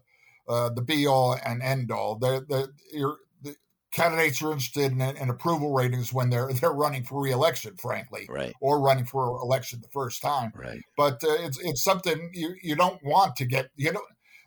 uh, 0.50 0.69
the 0.69 0.81
be 0.81 1.07
all 1.07 1.38
and 1.46 1.62
end 1.62 1.92
all. 1.92 2.16
The, 2.16 2.44
the, 2.50 2.72
the 2.92 3.56
candidates 3.92 4.42
are 4.42 4.51
interested 4.51 4.92
in, 4.92 5.01
in, 5.01 5.30
approval 5.30 5.74
ratings 5.74 6.12
when 6.12 6.30
they're 6.30 6.51
they're 6.62 6.72
running 6.72 7.04
for 7.04 7.22
reelection, 7.22 7.75
frankly, 7.78 8.25
right, 8.30 8.54
or 8.60 8.81
running 8.81 9.06
for 9.06 9.40
election 9.42 9.80
the 9.81 9.90
first 9.90 10.22
time, 10.22 10.51
right. 10.56 10.81
But 10.98 11.24
uh, 11.24 11.38
it's 11.40 11.60
it's 11.60 11.84
something 11.84 12.31
you 12.34 12.56
you 12.62 12.75
don't 12.75 13.01
want 13.04 13.36
to 13.38 13.46
get. 13.46 13.69
You 13.75 13.94
know, 13.94 14.01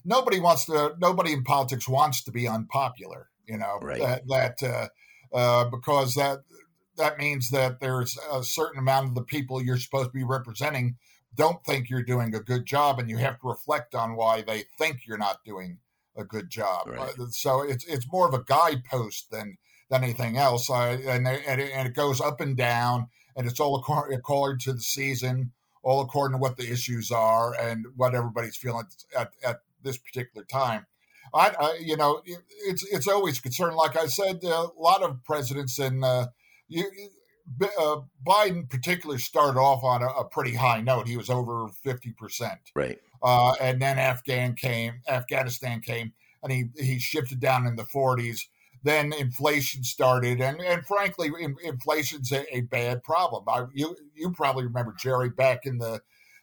nobody 0.04 0.40
wants 0.40 0.66
to. 0.66 0.94
Nobody 0.98 1.32
in 1.32 1.44
politics 1.44 1.88
wants 1.88 2.22
to 2.24 2.32
be 2.32 2.48
unpopular. 2.48 3.28
You 3.46 3.58
know 3.58 3.78
right. 3.80 4.00
that 4.00 4.22
that 4.28 4.62
uh, 4.62 5.36
uh, 5.36 5.64
because 5.70 6.14
that 6.14 6.40
that 6.96 7.18
means 7.18 7.50
that 7.50 7.80
there's 7.80 8.18
a 8.30 8.42
certain 8.42 8.78
amount 8.78 9.08
of 9.08 9.14
the 9.14 9.22
people 9.22 9.62
you're 9.62 9.78
supposed 9.78 10.10
to 10.10 10.12
be 10.12 10.24
representing 10.24 10.96
don't 11.34 11.64
think 11.64 11.88
you're 11.88 12.02
doing 12.02 12.34
a 12.34 12.40
good 12.40 12.66
job, 12.66 12.98
and 12.98 13.08
you 13.08 13.16
have 13.16 13.40
to 13.40 13.48
reflect 13.48 13.94
on 13.94 14.16
why 14.16 14.42
they 14.42 14.64
think 14.78 15.06
you're 15.06 15.16
not 15.16 15.42
doing 15.44 15.78
a 16.16 16.24
good 16.24 16.50
job. 16.50 16.88
Right. 16.88 17.18
Uh, 17.18 17.26
so 17.30 17.62
it's 17.62 17.84
it's 17.84 18.10
more 18.10 18.28
of 18.28 18.34
a 18.34 18.44
guidepost 18.44 19.30
than 19.30 19.58
than 19.90 20.04
anything 20.04 20.36
else. 20.36 20.70
Uh, 20.70 20.98
and 21.06 21.26
and 21.26 21.60
it, 21.60 21.72
and 21.74 21.88
it 21.88 21.94
goes 21.94 22.20
up 22.20 22.40
and 22.40 22.56
down, 22.56 23.08
and 23.36 23.46
it's 23.46 23.60
all 23.60 23.76
according, 23.76 24.16
according 24.16 24.58
to 24.60 24.72
the 24.72 24.80
season, 24.80 25.52
all 25.82 26.00
according 26.00 26.36
to 26.36 26.40
what 26.40 26.56
the 26.56 26.70
issues 26.70 27.10
are 27.10 27.54
and 27.54 27.86
what 27.96 28.14
everybody's 28.14 28.56
feeling 28.56 28.86
at 29.16 29.32
at 29.44 29.60
this 29.82 29.98
particular 29.98 30.44
time. 30.44 30.86
I, 31.34 31.54
I 31.58 31.78
you 31.80 31.96
know 31.96 32.22
it, 32.24 32.40
it's 32.66 32.84
it's 32.84 33.08
always 33.08 33.38
a 33.38 33.42
concern. 33.42 33.74
Like 33.74 33.96
I 33.96 34.06
said, 34.06 34.42
a 34.44 34.66
lot 34.78 35.02
of 35.02 35.22
presidents 35.24 35.78
and 35.78 36.04
uh, 36.04 36.28
you, 36.68 36.84
uh, 37.78 37.96
Biden, 38.26 38.68
particularly, 38.68 39.20
started 39.20 39.58
off 39.58 39.82
on 39.84 40.02
a, 40.02 40.06
a, 40.06 40.24
pretty 40.24 40.54
high 40.54 40.80
note. 40.80 41.08
He 41.08 41.16
was 41.16 41.30
over 41.30 41.68
fifty 41.82 42.12
percent, 42.12 42.58
right? 42.74 42.98
Uh, 43.22 43.54
and 43.60 43.80
then 43.80 43.98
Afghan 43.98 44.54
came, 44.54 44.94
Afghanistan 45.08 45.80
came, 45.80 46.12
and 46.42 46.52
he 46.52 46.64
he 46.76 46.98
shifted 46.98 47.40
down 47.40 47.66
in 47.66 47.76
the 47.76 47.84
forties. 47.84 48.48
Then 48.84 49.12
inflation 49.12 49.84
started, 49.84 50.40
and 50.40 50.60
and 50.60 50.84
frankly, 50.84 51.30
in, 51.40 51.56
inflation's 51.62 52.32
a, 52.32 52.44
a, 52.56 52.62
bad 52.62 53.04
problem. 53.04 53.44
I, 53.48 53.64
you 53.72 53.96
you 54.14 54.32
probably 54.32 54.64
remember 54.64 54.94
Jerry 54.98 55.30
back 55.30 55.66
in 55.66 55.78
the 55.78 56.00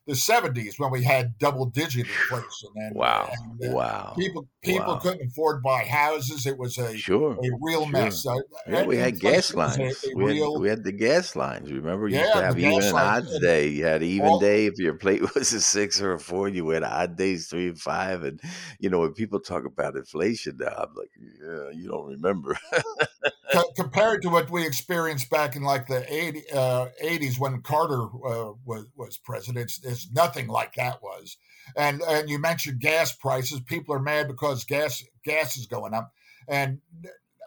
the 0.09 0.15
70s 0.15 0.79
when 0.79 0.91
we 0.91 1.03
had 1.03 1.37
double 1.37 1.67
digit 1.67 2.07
inflation. 2.07 2.69
And, 2.75 2.95
wow. 2.95 3.31
And, 3.31 3.71
uh, 3.71 3.75
wow. 3.75 4.13
People 4.17 4.47
people 4.61 4.87
wow. 4.87 4.99
couldn't 4.99 5.27
afford 5.27 5.57
to 5.57 5.61
buy 5.61 5.83
houses. 5.83 6.45
It 6.45 6.57
was 6.57 6.77
a 6.77 6.97
sure. 6.97 7.33
a 7.33 7.49
real 7.61 7.83
sure. 7.83 7.91
mess. 7.91 8.25
Uh, 8.25 8.35
yeah, 8.67 8.83
we 8.83 8.97
had 8.97 9.19
gas 9.19 9.53
lines. 9.53 9.77
A, 9.77 10.09
a 10.09 10.15
we, 10.15 10.25
real, 10.25 10.53
had, 10.53 10.61
we 10.61 10.69
had 10.69 10.83
the 10.83 10.91
gas 10.91 11.35
lines. 11.35 11.71
Remember, 11.71 12.07
you 12.07 12.15
yeah, 12.15 12.23
used 12.23 12.33
to 12.33 12.43
have 12.43 12.59
even 12.59 12.83
an 12.83 12.95
odd 12.95 13.41
day. 13.41 13.67
You 13.67 13.85
had 13.85 14.03
even 14.03 14.27
all, 14.27 14.39
day 14.39 14.65
if 14.65 14.79
your 14.79 14.95
plate 14.95 15.21
was 15.35 15.53
a 15.53 15.61
six 15.61 16.01
or 16.01 16.13
a 16.13 16.19
four. 16.19 16.49
You 16.49 16.67
had 16.69 16.83
odd 16.83 17.15
days 17.15 17.47
three 17.47 17.67
and 17.67 17.79
five. 17.79 18.23
And 18.23 18.41
you 18.79 18.89
know 18.89 18.99
when 18.99 19.13
people 19.13 19.39
talk 19.39 19.65
about 19.65 19.95
inflation 19.95 20.57
now, 20.59 20.73
I'm 20.75 20.95
like, 20.95 21.11
yeah, 21.41 21.69
you 21.71 21.87
don't 21.87 22.07
remember. 22.07 22.57
compared 23.75 24.21
to 24.21 24.29
what 24.29 24.49
we 24.49 24.65
experienced 24.65 25.29
back 25.29 25.55
in 25.55 25.63
like 25.63 25.87
the 25.87 26.11
80, 26.11 26.43
uh, 26.51 26.87
80s 27.03 27.39
when 27.39 27.61
Carter 27.61 28.03
uh, 28.03 28.53
was 28.65 28.85
was 28.95 29.17
president, 29.17 29.63
it's, 29.63 29.83
it's 29.83 30.11
nothing 30.11 30.47
like 30.47 30.73
that 30.75 31.01
was. 31.01 31.37
And 31.75 32.01
and 32.01 32.29
you 32.29 32.39
mentioned 32.39 32.79
gas 32.79 33.13
prices. 33.15 33.59
People 33.61 33.95
are 33.95 33.99
mad 33.99 34.27
because 34.27 34.63
gas 34.65 35.03
gas 35.23 35.57
is 35.57 35.67
going 35.67 35.93
up. 35.93 36.11
And 36.47 36.79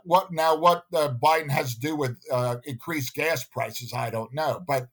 what 0.04 0.32
now? 0.32 0.56
What 0.56 0.84
uh, 0.94 1.12
Biden 1.22 1.50
has 1.50 1.74
to 1.74 1.80
do 1.80 1.96
with 1.96 2.16
uh, 2.30 2.56
increased 2.64 3.14
gas 3.14 3.44
prices, 3.44 3.92
I 3.92 4.10
don't 4.10 4.32
know. 4.32 4.62
But 4.66 4.88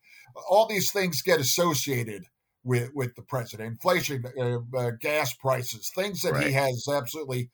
all 0.50 0.68
these 0.68 0.92
things 0.92 1.22
get 1.22 1.40
associated 1.40 2.26
with 2.64 2.92
with 2.94 3.16
the 3.16 3.22
president: 3.22 3.70
inflation, 3.70 4.26
uh, 4.38 4.60
uh, 4.78 4.92
gas 5.00 5.34
prices, 5.34 5.92
things 5.96 6.22
that 6.22 6.34
right. 6.34 6.48
he 6.48 6.54
has 6.54 6.88
absolutely 6.92 7.50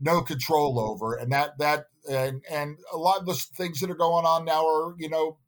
no 0.00 0.22
control 0.22 0.78
over, 0.78 1.14
and 1.14 1.32
that 1.32 1.58
that 1.58 1.86
and 2.08 2.42
and 2.50 2.78
a 2.92 2.96
lot 2.96 3.18
of 3.18 3.26
the 3.26 3.34
things 3.34 3.80
that 3.80 3.90
are 3.90 3.94
going 3.94 4.24
on 4.24 4.44
now 4.44 4.66
are 4.66 4.94
you 4.98 5.08
know 5.08 5.38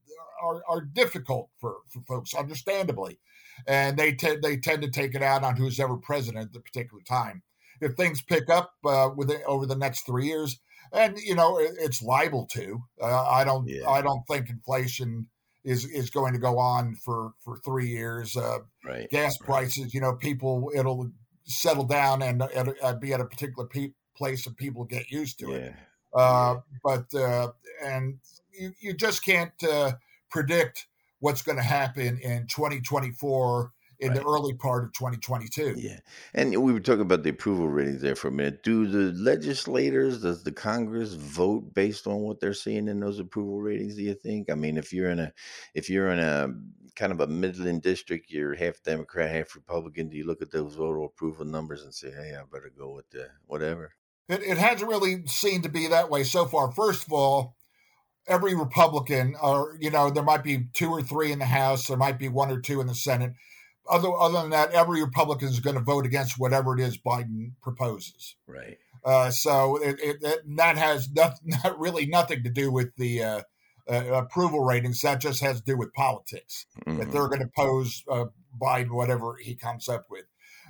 are, 0.42 0.62
are 0.68 0.80
difficult 0.80 1.49
for, 1.61 1.76
for 1.88 2.02
folks, 2.02 2.35
understandably, 2.35 3.18
and 3.66 3.97
they 3.97 4.14
tend 4.14 4.42
they 4.42 4.56
tend 4.56 4.82
to 4.82 4.90
take 4.90 5.14
it 5.14 5.23
out 5.23 5.44
on 5.44 5.56
who's 5.56 5.80
ever 5.80 5.97
president 5.97 6.47
at 6.47 6.52
the 6.52 6.61
particular 6.61 7.02
time. 7.09 7.42
If 7.80 7.94
things 7.94 8.23
pick 8.23 8.49
up 8.49 8.75
uh, 8.85 9.11
within 9.16 9.40
over 9.47 9.66
the 9.66 9.76
next 9.76 10.06
three 10.06 10.26
years, 10.26 10.61
and 10.92 11.18
you 11.18 11.35
know 11.35 11.59
it, 11.59 11.73
it's 11.78 12.02
liable 12.02 12.47
to, 12.52 12.82
uh, 13.00 13.26
I 13.26 13.44
don't 13.44 13.68
yeah. 13.68 13.88
I 13.88 14.02
don't 14.02 14.23
think 14.28 14.50
inflation 14.50 15.28
is 15.64 15.85
is 15.87 16.11
going 16.11 16.32
to 16.32 16.38
go 16.38 16.59
on 16.59 16.97
for 16.97 17.32
for 17.44 17.59
three 17.59 17.88
years. 17.88 18.37
Uh, 18.37 18.59
right. 18.85 19.09
Gas 19.11 19.37
right. 19.40 19.47
prices, 19.47 19.94
you 19.94 20.00
know, 20.00 20.14
people 20.14 20.71
it'll 20.75 21.11
settle 21.44 21.85
down 21.85 22.23
and, 22.23 22.42
and 22.42 23.00
be 23.00 23.12
at 23.12 23.21
a 23.21 23.25
particular 23.25 23.66
pe- 23.68 23.92
place 24.16 24.47
and 24.47 24.57
people 24.57 24.85
get 24.85 25.11
used 25.11 25.38
to 25.40 25.50
yeah. 25.50 25.57
it. 25.57 25.75
Uh, 26.14 26.57
but 26.85 27.14
uh, 27.14 27.49
and 27.83 28.19
you, 28.52 28.73
you 28.81 28.95
just 28.95 29.25
can't 29.25 29.52
uh, 29.64 29.92
predict 30.31 30.87
what's 31.21 31.42
going 31.42 31.57
to 31.57 31.62
happen 31.62 32.19
in 32.19 32.47
2024 32.49 33.73
in 34.02 34.09
right. 34.09 34.19
the 34.19 34.26
early 34.26 34.52
part 34.52 34.85
of 34.85 34.92
2022. 34.92 35.75
Yeah. 35.76 35.99
And 36.35 36.50
we 36.61 36.73
were 36.73 36.81
talking 36.81 37.02
about 37.02 37.23
the 37.23 37.31
approval 37.31 37.69
ratings 37.69 38.02
there 38.02 38.16
for 38.16 38.28
a 38.28 38.33
minute. 38.33 38.64
Do 38.64 38.87
the 38.87 39.16
legislators, 39.19 40.23
does 40.23 40.42
the 40.42 40.50
Congress 40.50 41.14
vote 41.14 41.73
based 41.73 42.09
on 42.09 42.21
what 42.23 42.40
they're 42.40 42.52
seeing 42.52 42.88
in 42.88 42.99
those 42.99 43.21
approval 43.21 43.61
ratings, 43.61 43.95
do 43.95 44.02
you 44.02 44.14
think? 44.14 44.50
I 44.50 44.57
mean, 44.57 44.76
if 44.76 44.92
you're 44.92 45.11
in 45.11 45.21
a 45.21 45.33
if 45.75 45.88
you're 45.88 46.09
in 46.09 46.19
a 46.19 46.49
kind 46.97 47.12
of 47.12 47.21
a 47.21 47.26
Midland 47.28 47.83
district, 47.83 48.31
you're 48.31 48.54
half 48.54 48.83
Democrat, 48.83 49.31
half 49.31 49.54
Republican, 49.54 50.09
do 50.09 50.16
you 50.16 50.26
look 50.26 50.42
at 50.42 50.50
those 50.50 50.75
voter 50.75 51.02
approval 51.02 51.45
numbers 51.45 51.85
and 51.85 51.95
say, 51.95 52.11
"Hey, 52.11 52.35
I 52.35 52.42
better 52.52 52.73
go 52.76 52.90
with 52.90 53.09
the 53.11 53.28
whatever?" 53.47 53.92
It, 54.29 54.43
it 54.43 54.59
hasn't 54.59 54.88
really 54.88 55.26
seemed 55.26 55.64
to 55.64 55.69
be 55.69 55.88
that 55.88 56.11
way 56.11 56.25
so 56.25 56.47
far. 56.47 56.73
First 56.73 57.07
of 57.07 57.12
all, 57.12 57.57
every 58.26 58.55
Republican, 58.55 59.35
or 59.43 59.76
you 59.81 59.91
know, 59.91 60.11
there 60.11 60.23
might 60.23 60.45
be 60.45 60.67
two 60.75 60.91
or 60.91 61.02
three 61.02 61.33
in 61.33 61.38
the 61.38 61.47
House, 61.47 61.87
there 61.87 61.97
might 61.97 62.19
be 62.19 62.29
one 62.29 62.50
or 62.50 62.61
two 62.61 62.81
in 62.81 62.87
the 62.87 62.95
Senate. 62.95 63.33
Other 63.88 64.12
other 64.12 64.41
than 64.41 64.50
that, 64.50 64.73
every 64.73 65.02
Republican 65.02 65.49
is 65.49 65.61
going 65.61 65.76
to 65.76 65.83
vote 65.83 66.07
against 66.07 66.38
whatever 66.38 66.75
it 66.75 66.81
is 66.81 66.99
Biden 66.99 67.52
proposes. 67.62 68.37
Right. 68.47 68.79
Uh, 69.05 69.31
so 69.31 69.76
it, 69.83 69.99
it, 70.00 70.17
it, 70.23 70.57
that 70.57 70.79
has 70.79 71.11
not, 71.11 71.35
not 71.45 71.79
really 71.79 72.07
nothing 72.07 72.45
to 72.45 72.50
do 72.50 72.71
with 72.71 72.95
the 72.97 73.23
uh, 73.23 73.43
uh, 73.91 74.05
approval 74.12 74.61
ratings. 74.61 75.00
That 75.00 75.21
just 75.21 75.41
has 75.43 75.59
to 75.59 75.64
do 75.64 75.76
with 75.76 75.93
politics. 75.93 76.67
Mm-hmm. 76.87 76.99
That 76.99 77.12
they're 77.12 77.29
going 77.29 77.41
to 77.41 77.50
pose 77.57 78.05
uh, 78.09 78.26
Biden 78.61 78.93
whatever 78.93 79.37
he 79.41 79.55
comes 79.55 79.88
up 79.88 80.05
with. 80.09 80.25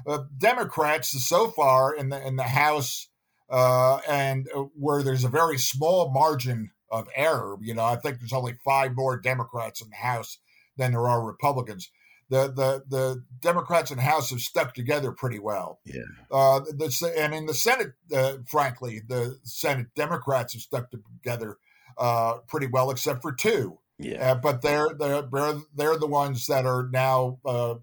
Uh, 0.07 0.25
Democrats 0.39 1.11
so 1.25 1.49
far 1.49 1.95
in 1.95 2.09
the 2.09 2.27
in 2.27 2.37
the 2.37 2.43
House 2.45 3.09
uh, 3.53 3.99
and 4.09 4.49
where 4.75 5.03
there's 5.03 5.25
a 5.25 5.29
very 5.29 5.59
small 5.59 6.11
margin 6.11 6.71
of 6.91 7.07
error. 7.15 7.57
You 7.61 7.75
know, 7.75 7.85
I 7.85 7.97
think 7.97 8.19
there's 8.19 8.33
only 8.33 8.55
five 8.65 8.97
more 8.97 9.21
Democrats 9.21 9.83
in 9.83 9.91
the 9.91 9.97
House 9.97 10.39
than 10.77 10.93
there 10.93 11.07
are 11.07 11.23
Republicans. 11.23 11.91
The 12.31 12.49
the 12.49 12.83
the 12.89 13.25
Democrats 13.41 13.91
in 13.91 13.99
the 13.99 14.05
House 14.05 14.31
have 14.31 14.41
stuck 14.41 14.73
together 14.73 15.13
pretty 15.13 15.39
well. 15.39 15.81
Yeah. 15.85 16.01
Uh, 16.31 16.61
the, 16.61 17.15
and 17.19 17.35
in 17.35 17.45
the 17.45 17.53
Senate, 17.53 17.93
uh, 18.15 18.39
frankly, 18.47 19.03
the 19.07 19.39
Senate 19.45 19.89
Democrats 19.95 20.55
have 20.55 20.63
stuck 20.63 20.91
together 20.91 21.59
uh, 21.99 22.39
pretty 22.49 22.69
well, 22.69 22.91
except 22.91 23.21
for 23.21 23.33
two. 23.33 23.79
Yeah. 23.99 24.33
Uh, 24.33 24.35
but 24.37 24.63
they're 24.63 24.89
they're 24.99 25.29
they're 25.75 25.99
the 25.99 26.07
ones 26.07 26.47
that 26.47 26.65
are 26.65 26.89
now 26.91 27.39
uh, 27.45 27.75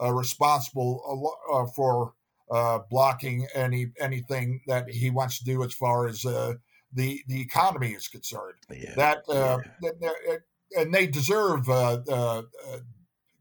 uh, 0.00 0.12
responsible 0.12 1.36
for 1.76 2.14
blocking 2.90 3.46
any 3.54 3.92
anything 4.00 4.60
that 4.66 4.90
he 4.90 5.10
wants 5.10 5.38
to 5.38 5.44
do 5.44 5.62
as 5.62 5.72
far 5.72 6.06
as 6.06 6.24
the 6.92 7.22
the 7.26 7.40
economy 7.40 7.92
is 7.92 8.08
concerned. 8.08 8.58
Yeah. 8.70 8.94
That, 8.96 9.22
uh, 9.28 9.58
yeah. 9.82 10.36
and 10.76 10.92
they 10.92 11.06
deserve 11.06 11.68
uh, 11.68 12.00
uh, 12.08 12.42
uh, 12.68 12.78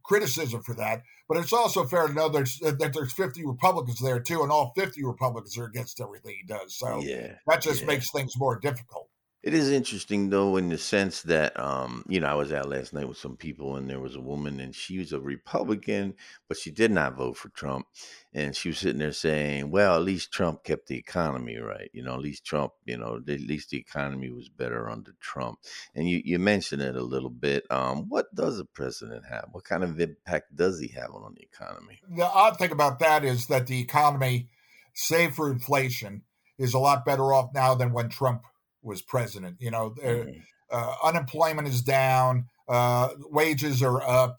criticism 0.04 0.62
for 0.64 0.76
that. 0.76 1.04
But 1.28 1.38
it's 1.38 1.54
also 1.54 1.86
fair 1.86 2.08
to 2.08 2.14
know 2.14 2.28
there's, 2.28 2.58
that 2.60 2.92
there's 2.94 3.14
50 3.14 3.46
Republicans 3.46 4.00
there 4.00 4.20
too, 4.20 4.42
and 4.42 4.52
all 4.52 4.74
50 4.76 5.04
Republicans 5.06 5.58
are 5.60 5.66
against 5.66 6.02
everything 6.02 6.36
he 6.40 6.48
does. 6.48 6.76
So 6.76 7.02
yeah. 7.02 7.36
that 7.46 7.62
just 7.62 7.86
makes 7.86 8.12
things 8.12 8.34
more 8.36 8.58
difficult. 8.60 9.10
It 9.42 9.54
is 9.54 9.70
interesting 9.70 10.30
though, 10.30 10.58
in 10.58 10.68
the 10.68 10.78
sense 10.78 11.22
that 11.24 11.58
um, 11.58 12.04
you 12.10 12.20
know, 12.20 12.28
I 12.28 12.34
was 12.34 12.52
out 12.52 12.68
last 12.68 12.94
night 12.94 13.08
with 13.08 13.18
some 13.18 13.38
people, 13.38 13.78
and 13.78 13.90
there 13.90 14.00
was 14.00 14.16
a 14.16 14.22
woman, 14.22 14.60
and 14.60 14.76
she 14.76 14.98
was 14.98 15.14
a 15.14 15.20
Republican, 15.20 16.16
but 16.50 16.58
she 16.58 16.72
did 16.72 16.92
not 16.92 17.16
vote 17.16 17.38
for 17.38 17.48
Trump, 17.50 17.86
and 18.34 18.56
she 18.56 18.70
was 18.70 18.78
sitting 18.78 19.00
there 19.00 19.12
saying, 19.12 19.72
"Well, 19.72 19.96
at 19.96 20.04
least 20.04 20.32
Trump 20.32 20.64
kept 20.64 20.88
the 20.88 20.98
economy 20.98 21.58
right. 21.58 21.90
You 21.94 22.04
know, 22.04 22.14
at 22.14 22.20
least 22.20 22.46
Trump, 22.46 22.74
you 22.86 22.98
know, 22.98 23.16
at 23.16 23.40
least 23.42 23.72
the 23.72 23.78
economy 23.78 24.30
was 24.30 24.50
better 24.50 24.90
under 24.90 25.14
Trump." 25.20 25.60
And 25.96 26.10
you 26.10 26.22
you 26.24 26.38
mentioned 26.38 26.82
it 26.82 26.96
a 26.96 27.02
little 27.02 27.30
bit. 27.30 27.66
Um, 27.72 28.08
what 28.08 28.34
does 28.36 28.60
a 28.60 28.66
president 28.66 29.26
have? 29.30 29.48
What 29.52 29.64
kind 29.64 29.84
of 29.84 30.00
impact 30.00 30.56
does 30.56 30.80
he 30.80 30.90
have 30.90 31.12
on 31.14 31.36
the 31.36 31.42
economy? 31.42 32.02
The 32.08 32.26
odd 32.26 32.58
thing 32.58 32.72
about 32.72 33.00
that 33.00 33.24
is 33.24 33.48
that 33.48 33.68
the 33.68 33.82
economy, 33.82 34.50
save 34.94 35.34
for 35.34 35.52
inflation, 35.52 36.24
is 36.58 36.74
a 36.74 36.80
lot 36.80 37.06
better 37.06 37.34
off 37.34 37.50
now 37.54 37.74
than 37.74 37.94
when 37.94 38.10
Trump 38.10 38.44
was 38.84 39.02
president. 39.02 39.58
You 39.60 39.72
know, 39.72 39.92
mm-hmm. 39.92 40.40
uh, 40.72 40.96
unemployment 41.04 41.68
is 41.68 41.82
down, 41.82 42.46
uh, 42.68 43.10
wages 43.32 43.82
are 43.82 44.02
up. 44.02 44.38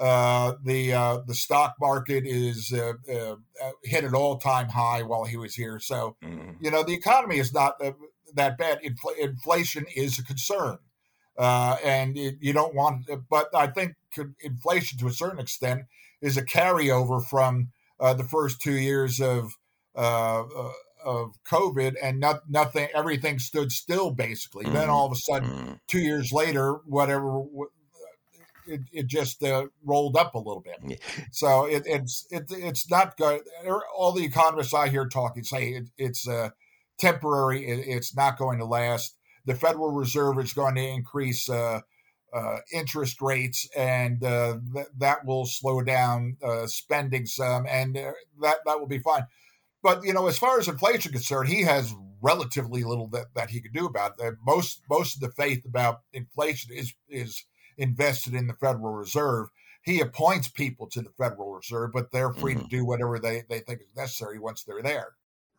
Uh, 0.00 0.54
the 0.64 0.94
uh, 0.94 1.18
the 1.26 1.34
stock 1.34 1.74
market 1.78 2.24
is 2.26 2.72
uh, 2.72 2.94
uh, 3.12 3.34
hit 3.84 4.02
an 4.02 4.14
all 4.14 4.38
time 4.38 4.70
high 4.70 5.02
while 5.02 5.24
he 5.24 5.36
was 5.36 5.54
here. 5.54 5.78
So 5.78 6.16
mm-hmm. 6.24 6.52
you 6.64 6.70
know 6.70 6.82
the 6.82 6.94
economy 6.94 7.38
is 7.38 7.52
not 7.52 7.78
that 8.34 8.56
bad. 8.56 8.80
Infl- 8.82 9.18
inflation 9.18 9.84
is 9.94 10.18
a 10.18 10.24
concern, 10.24 10.78
and 11.36 12.16
it, 12.16 12.36
you 12.40 12.54
don't 12.54 12.74
want. 12.74 13.10
But 13.28 13.54
I 13.54 13.66
think 13.66 13.96
inflation, 14.40 14.98
to 15.00 15.06
a 15.06 15.12
certain 15.12 15.38
extent, 15.38 15.82
is 16.22 16.38
a 16.38 16.44
carryover 16.44 17.22
from 17.22 17.68
the 17.98 18.24
first 18.24 18.62
two 18.62 18.78
years 18.78 19.20
of 19.20 19.58
of 21.04 21.32
COVID 21.44 21.94
and 22.02 22.20
not, 22.20 22.42
nothing, 22.48 22.88
everything 22.94 23.38
stood 23.38 23.72
still 23.72 24.10
basically. 24.10 24.64
Mm-hmm. 24.64 24.74
Then 24.74 24.90
all 24.90 25.06
of 25.06 25.12
a 25.12 25.16
sudden, 25.16 25.48
mm-hmm. 25.50 25.72
two 25.88 26.00
years 26.00 26.32
later, 26.32 26.74
whatever, 26.86 27.42
it, 28.70 28.80
it 28.92 29.06
just 29.06 29.42
uh, 29.42 29.66
rolled 29.84 30.16
up 30.16 30.34
a 30.34 30.38
little 30.38 30.62
bit. 30.62 31.00
So 31.32 31.64
it, 31.64 31.82
it's 31.86 32.26
it, 32.30 32.44
it's 32.50 32.90
not 32.90 33.16
good. 33.16 33.42
All 33.94 34.12
the 34.12 34.24
economists 34.24 34.74
I 34.74 34.88
hear 34.88 35.06
talking 35.06 35.42
say 35.42 35.70
it, 35.70 35.90
it's 35.98 36.28
uh, 36.28 36.50
temporary. 36.98 37.64
it's 37.64 38.14
not 38.14 38.38
going 38.38 38.58
to 38.58 38.64
last. 38.64 39.16
The 39.46 39.54
Federal 39.54 39.90
Reserve 39.90 40.38
is 40.38 40.52
going 40.52 40.76
to 40.76 40.86
increase 40.86 41.48
uh, 41.48 41.80
uh 42.32 42.58
interest 42.72 43.20
rates, 43.20 43.68
and 43.76 44.22
uh, 44.22 44.58
th- 44.72 44.86
that 44.98 45.24
will 45.24 45.46
slow 45.46 45.82
down 45.82 46.36
uh, 46.42 46.66
spending 46.66 47.26
some, 47.26 47.66
and 47.66 47.96
that 47.96 48.56
that 48.64 48.78
will 48.78 48.86
be 48.86 49.00
fine. 49.00 49.26
But 49.82 50.04
you 50.04 50.12
know, 50.12 50.26
as 50.26 50.38
far 50.38 50.58
as 50.58 50.68
inflation 50.68 51.12
concerned, 51.12 51.48
he 51.48 51.62
has 51.62 51.94
relatively 52.22 52.84
little 52.84 53.08
that, 53.08 53.26
that 53.34 53.50
he 53.50 53.60
could 53.60 53.72
do 53.72 53.86
about 53.86 54.18
that. 54.18 54.34
Most 54.46 54.82
most 54.88 55.16
of 55.16 55.20
the 55.20 55.30
faith 55.30 55.64
about 55.64 56.00
inflation 56.12 56.72
is 56.74 56.94
is 57.08 57.44
invested 57.80 58.34
in 58.34 58.46
the 58.46 58.54
Federal 58.54 58.92
Reserve. 58.92 59.48
He 59.82 60.00
appoints 60.00 60.48
people 60.48 60.86
to 60.88 61.00
the 61.00 61.10
Federal 61.18 61.54
Reserve, 61.54 61.90
but 61.92 62.12
they're 62.12 62.32
free 62.32 62.54
mm-hmm. 62.54 62.64
to 62.64 62.68
do 62.68 62.84
whatever 62.84 63.18
they, 63.18 63.42
they 63.48 63.60
think 63.60 63.80
is 63.80 63.96
necessary 63.96 64.38
once 64.38 64.62
they're 64.62 64.82
there. 64.82 65.14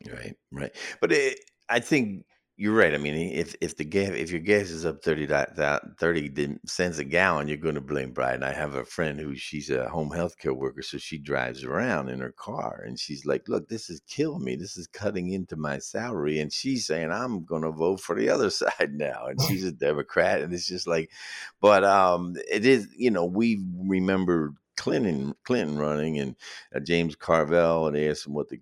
Right, 0.08 0.36
right. 0.51 0.72
But 1.00 1.12
it, 1.12 1.40
I 1.70 1.80
think 1.80 2.25
you're 2.62 2.75
right. 2.75 2.94
I 2.94 3.00
mean, 3.00 3.15
if 3.15 3.56
if 3.60 3.75
the 3.75 3.84
gas 3.84 4.12
if 4.12 4.30
your 4.30 4.39
gas 4.39 4.70
is 4.70 4.86
up 4.86 5.01
30, 5.01 5.25
30 5.25 6.60
cents 6.68 7.00
a 7.00 7.03
gallon, 7.03 7.48
you're 7.48 7.58
going 7.58 7.74
to 7.74 7.82
blame 7.82 8.13
Biden. 8.13 8.44
I 8.44 8.53
have 8.53 8.75
a 8.75 8.86
friend 8.86 9.20
who 9.20 9.34
she's 9.34 9.72
a 9.72 9.89
home 9.89 10.12
health 10.12 10.38
care 10.38 10.53
worker, 10.53 10.84
so 10.84 11.00
she 11.00 11.18
drives 11.18 11.63
around 11.63 12.10
in 12.10 12.20
her 12.20 12.32
car 12.32 12.84
and 12.86 13.00
she's 13.00 13.25
like, 13.25 13.50
"Look, 13.50 13.68
this 13.68 13.89
is 13.89 14.00
killing 14.08 14.44
me. 14.44 14.56
This 14.56 14.77
is 14.77 14.86
cutting 14.86 15.32
into 15.32 15.56
my 15.56 15.80
salary." 15.80 16.39
And 16.39 16.53
she's 16.53 16.86
saying, 16.86 17.12
"I'm 17.12 17.46
going 17.46 17.63
to 17.63 17.72
vote 17.72 18.00
for 18.00 18.15
the 18.15 18.30
other 18.30 18.50
side 18.51 18.91
now." 18.94 19.25
And 19.25 19.41
she's 19.41 19.65
a 19.65 19.72
Democrat, 19.72 20.41
and 20.41 20.53
it's 20.53 20.68
just 20.68 20.86
like, 20.86 21.10
but 21.62 21.84
um, 21.84 22.36
it 22.48 22.63
is. 22.63 22.89
You 22.96 23.10
know, 23.10 23.25
we 23.25 23.65
remember 23.75 24.53
Clinton 24.77 25.34
Clinton 25.46 25.77
running 25.77 26.20
and 26.20 26.36
uh, 26.75 26.80
James 26.80 27.15
Carville, 27.15 27.88
and 27.88 27.96
they 27.96 28.10
asked 28.10 28.27
him 28.27 28.34
what 28.34 28.50
the 28.50 28.60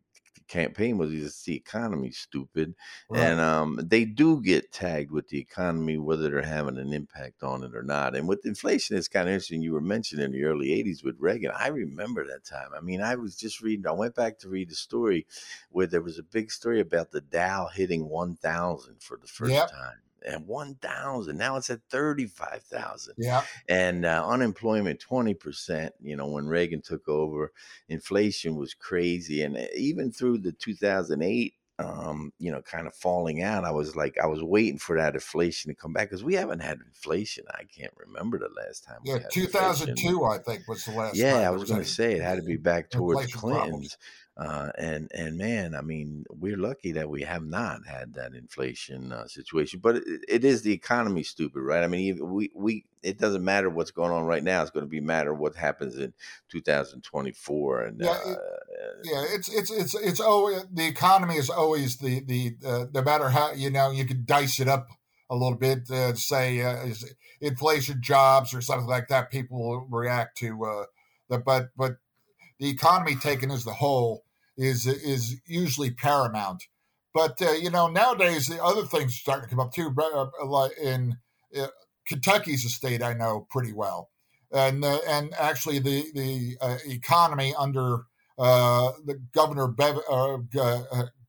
campaign 0.50 0.98
was 0.98 1.12
just 1.12 1.46
the 1.46 1.56
economy 1.56 2.12
stupid, 2.12 2.76
right. 3.10 3.22
and 3.22 3.40
um, 3.40 3.80
they 3.82 4.04
do 4.04 4.42
get 4.42 4.72
tagged 4.74 5.12
with 5.12 5.30
the 5.30 5.40
economy 5.40 5.98
whether 5.98 6.30
they're 6.30 6.42
having 6.42 6.78
an 6.78 6.92
impact 6.92 7.44
on 7.44 7.64
it 7.64 7.76
or 7.76 7.84
not. 7.84 8.16
And 8.16 8.28
with 8.28 8.46
inflation, 8.46 8.98
it's 8.98 9.08
kind 9.08 9.30
of 9.30 9.34
interesting. 9.34 9.62
You 9.62 9.74
were 9.74 9.82
mentioning 9.82 10.26
in 10.26 10.32
the 10.32 10.44
early 10.44 10.68
'80s 10.70 11.04
with 11.04 11.16
Reagan. 11.20 11.52
I 11.58 11.68
remember 11.68 12.26
that 12.28 12.44
time. 12.44 12.70
I 12.76 12.82
mean, 12.82 13.02
I 13.02 13.16
was 13.16 13.36
just 13.36 13.62
reading. 13.62 13.88
I 13.88 13.92
went 13.92 14.16
back 14.16 14.40
to 14.40 14.50
read 14.50 14.70
the 14.70 14.76
story 14.76 15.26
where 15.70 15.88
there 15.88 16.02
was 16.02 16.20
a 16.20 16.24
big 16.24 16.52
story 16.52 16.82
about 16.82 17.12
the 17.12 17.22
Dow 17.22 17.68
hitting 17.68 18.10
1,000 18.10 18.96
for 19.00 19.18
the 19.18 19.28
first 19.28 19.54
yep. 19.54 19.70
time 19.70 20.02
and 20.28 20.48
1,000. 20.48 21.38
Now 21.38 21.58
it's 21.58 21.70
at 21.70 21.82
35,000. 21.90 23.16
Yeah. 23.18 23.44
And 23.68 24.06
uh, 24.06 24.26
unemployment 24.28 25.04
20%. 25.08 25.90
You 26.02 26.16
know, 26.16 26.28
when 26.28 26.48
Reagan 26.48 26.82
took 26.82 27.08
over, 27.08 27.52
inflation 27.88 28.56
was 28.56 28.74
crazy. 28.74 29.44
And 29.44 29.58
uh, 29.58 29.66
even 29.76 30.12
through 30.12 30.40
the 30.40 30.52
2008 30.52 31.54
um, 31.80 32.34
you 32.40 32.52
know, 32.52 32.62
kind 32.62 32.88
of 32.88 32.94
falling 32.94 33.42
out. 33.42 33.64
I 33.64 33.72
was 33.72 33.96
like, 33.96 34.18
I 34.22 34.28
was 34.28 34.44
waiting 34.44 34.78
for 34.78 34.98
that 34.98 35.14
inflation 35.14 35.72
to 35.72 35.76
come 35.76 35.94
back 35.94 36.10
because 36.10 36.24
we 36.24 36.34
haven't 36.34 36.60
had 36.60 36.80
inflation. 36.86 37.46
I 37.52 37.64
can't 37.64 37.94
remember 37.96 38.38
the 38.38 38.50
last 38.56 38.84
time. 38.84 39.00
Yeah, 39.06 39.20
2002, 39.32 39.92
inflation. 39.92 40.26
I 40.26 40.38
think, 40.40 40.68
was 40.68 40.84
the 40.84 40.92
last. 40.92 41.12
Time. 41.12 41.26
Yeah, 41.26 41.48
I 41.48 41.52
was 41.52 41.70
going 41.70 41.82
to 41.82 41.88
say 41.88 42.14
it 42.14 42.22
had 42.22 42.36
to 42.36 42.44
be 42.44 42.58
back 42.58 42.90
towards 42.90 43.34
Clinton's. 43.34 43.98
Uh, 44.40 44.72
and 44.78 45.12
and 45.14 45.38
man, 45.38 45.76
I 45.76 45.82
mean, 45.82 46.24
we're 46.30 46.56
lucky 46.56 46.94
that 46.94 47.10
we 47.10 47.24
have 47.24 47.44
not 47.44 47.86
had 47.86 48.14
that 48.14 48.34
inflation 48.34 49.12
uh, 49.12 49.28
situation. 49.28 49.82
But 49.82 49.98
it, 49.98 50.06
it 50.30 50.46
is 50.46 50.62
the 50.62 50.72
economy, 50.72 51.24
stupid, 51.24 51.60
right? 51.60 51.84
I 51.84 51.88
mean, 51.88 52.26
we 52.26 52.50
we 52.56 52.86
it 53.04 53.18
doesn't 53.18 53.44
matter 53.44 53.70
what's 53.70 53.92
going 53.92 54.14
on 54.14 54.24
right 54.24 54.42
now. 54.42 54.62
It's 54.62 54.72
going 54.72 54.86
to 54.86 54.90
be 54.90 55.02
matter 55.02 55.34
what 55.34 55.56
happens 55.56 55.98
in 55.98 56.14
2024. 56.52 57.82
And 57.82 58.00
yeah, 58.00 58.12
uh, 58.12 58.14
it, 58.14 58.38
yeah, 59.04 59.26
it's 59.28 59.54
it's 59.54 59.72
it's 59.72 59.96
it's 59.96 60.22
oh, 60.24 60.64
the 60.72 60.88
economy 60.88 61.36
is 61.36 61.50
always 61.50 61.98
the 61.98 62.22
the 62.22 62.56
uh, 62.66 62.86
no 62.94 63.02
matter 63.02 63.28
how 63.28 63.52
you 63.52 63.70
know 63.70 63.92
you 63.92 64.06
can 64.06 64.24
dice 64.24 64.62
it 64.62 64.70
up 64.70 64.88
a 65.30 65.36
little 65.36 65.58
bit, 65.58 65.92
uh, 65.92 66.14
say 66.14 66.62
uh, 66.62 66.88
inflation, 67.42 68.02
jobs, 68.02 68.54
or 68.54 68.62
something 68.62 68.88
like 68.88 69.10
that. 69.10 69.32
People 69.32 69.60
will 69.60 69.88
react 69.90 70.38
to 70.38 70.64
uh, 70.64 70.86
the 71.28 71.40
but 71.40 71.72
but 71.76 71.98
the 72.58 72.70
economy 72.70 73.16
taken 73.16 73.52
as 73.52 73.66
the 73.66 73.74
whole 73.74 74.24
is 74.60 74.86
is 74.86 75.42
usually 75.46 75.92
paramount. 75.92 76.66
But 77.14 77.42
uh, 77.42 77.52
you 77.54 77.72
know, 77.72 77.88
nowadays 77.88 78.48
the 78.48 78.64
other 78.64 78.84
things 78.84 79.14
are 79.14 79.24
starting 79.24 79.50
to 79.50 79.56
come 79.56 79.60
up 79.60 79.74
too. 79.74 79.94
Uh, 79.98 80.70
in 80.84 81.18
uh, 81.60 81.68
Kentucky's 82.06 82.66
a 82.66 82.70
state 82.70 83.02
I 83.02 83.14
know 83.14 83.48
pretty 83.50 83.74
well, 83.74 84.10
and 84.52 84.84
uh, 84.84 85.00
and 85.08 85.34
actually 85.40 85.80
the 85.80 86.06
the 86.14 86.58
uh, 86.62 86.78
economy 86.86 87.56
under 87.58 88.04
uh, 88.38 88.92
the 89.06 89.20
governor 89.34 89.68
Bev, 89.68 89.98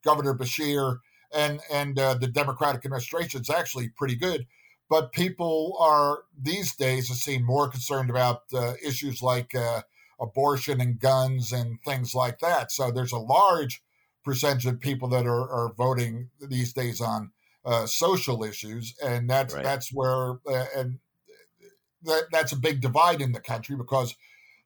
Governor 0.05 0.35
Beshear 0.35 0.99
and 1.33 1.61
and 1.73 1.97
the 1.97 2.31
Democratic 2.33 2.85
administration 2.85 3.41
is 3.41 3.51
actually 3.51 3.89
pretty 3.91 4.17
good. 4.17 4.47
But 4.89 5.13
people 5.13 5.77
are 5.79 6.25
these 6.37 6.75
days 6.75 7.09
seem 7.09 7.45
more 7.45 7.69
concerned 7.69 8.11
about 8.11 8.43
issues 8.83 9.23
like 9.23 9.55
abortion 10.21 10.81
and 10.81 11.00
guns 11.00 11.53
and 11.53 11.79
things 11.85 12.15
like 12.15 12.39
that. 12.41 12.71
So 12.71 12.91
there's 12.91 13.12
a 13.12 13.19
large 13.19 13.83
percentage 14.25 14.67
of 14.67 14.81
people 14.81 15.09
that 15.09 15.27
are, 15.27 15.50
are 15.50 15.73
voting 15.77 16.29
these 16.41 16.73
days 16.73 17.00
on 17.00 17.31
uh, 17.65 17.87
social 17.87 18.45
issues, 18.45 18.95
and 19.05 19.29
that's 19.29 19.55
right. 19.55 19.65
that's 19.65 19.93
where 19.93 20.33
uh, 20.47 20.67
and 20.77 20.99
that 22.03 22.25
that's 22.33 22.53
a 22.53 22.57
big 22.57 22.81
divide 22.81 23.21
in 23.21 23.33
the 23.33 23.41
country 23.41 23.77
because 23.77 24.15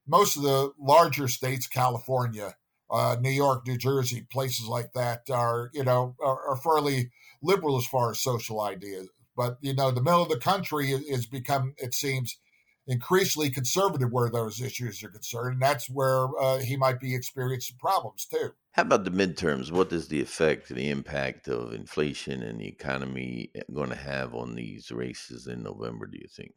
most 0.06 0.36
of 0.36 0.42
the 0.42 0.72
larger 0.78 1.28
states, 1.28 1.66
California, 1.66 2.54
uh, 2.90 3.16
New 3.20 3.30
York, 3.30 3.66
New 3.66 3.76
Jersey, 3.76 4.26
places 4.30 4.66
like 4.66 4.92
that, 4.92 5.28
are 5.30 5.70
you 5.72 5.84
know 5.84 6.14
are, 6.22 6.50
are, 6.50 6.56
fairly 6.56 7.10
liberal 7.42 7.76
as 7.76 7.86
far 7.86 8.10
as 8.10 8.20
social 8.20 8.60
ideas. 8.60 9.08
But 9.36 9.58
you 9.60 9.74
know, 9.74 9.90
the 9.90 10.02
middle 10.02 10.22
of 10.22 10.28
the 10.28 10.38
country 10.38 10.90
is 10.90 11.26
become, 11.26 11.74
it 11.78 11.94
seems, 11.94 12.38
increasingly 12.86 13.50
conservative 13.50 14.12
where 14.12 14.30
those 14.30 14.60
issues 14.60 15.02
are 15.02 15.08
concerned. 15.08 15.54
And 15.54 15.62
that's 15.62 15.88
where 15.88 16.26
uh, 16.40 16.58
he 16.58 16.76
might 16.76 17.00
be 17.00 17.14
experiencing 17.14 17.76
problems 17.78 18.26
too. 18.26 18.50
How 18.72 18.82
about 18.82 19.04
the 19.04 19.10
midterms? 19.10 19.70
What 19.70 19.92
is 19.92 20.08
the 20.08 20.20
effect, 20.20 20.68
the 20.68 20.90
impact 20.90 21.48
of 21.48 21.72
inflation 21.72 22.42
and 22.42 22.60
the 22.60 22.66
economy 22.66 23.50
eh, 23.54 23.60
going 23.72 23.90
to 23.90 23.96
have 23.96 24.34
on 24.34 24.54
these 24.54 24.90
races 24.90 25.46
in 25.46 25.62
November? 25.62 26.06
Do 26.06 26.18
you 26.18 26.28
think? 26.28 26.52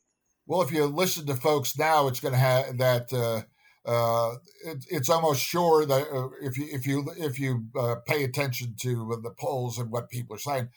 Well, 0.48 0.62
if 0.62 0.72
you 0.72 0.86
listen 0.86 1.25
to 1.27 1.36
folks 1.36 1.77
now, 1.77 2.07
it's 2.07 2.19
going 2.19 2.34
to 2.34 2.39
have 2.39 2.77
that. 2.77 3.13
Uh, 3.13 3.41
uh, 3.86 4.36
it, 4.65 4.86
it's 4.89 5.10
almost 5.10 5.41
sure 5.41 5.86
that 5.86 6.07
uh, 6.12 6.27
if 6.41 6.57
you 6.57 6.68
if 6.72 6.85
you 6.85 7.05
if 7.18 7.40
you 7.40 7.66
uh, 7.79 7.96
pay 8.05 8.24
attention 8.24 8.75
to 8.81 9.18
the 9.24 9.29
polls 9.29 9.77
and 9.77 9.92
what 9.92 10.09
people 10.09 10.35
are 10.35 10.40
saying, 10.40 10.70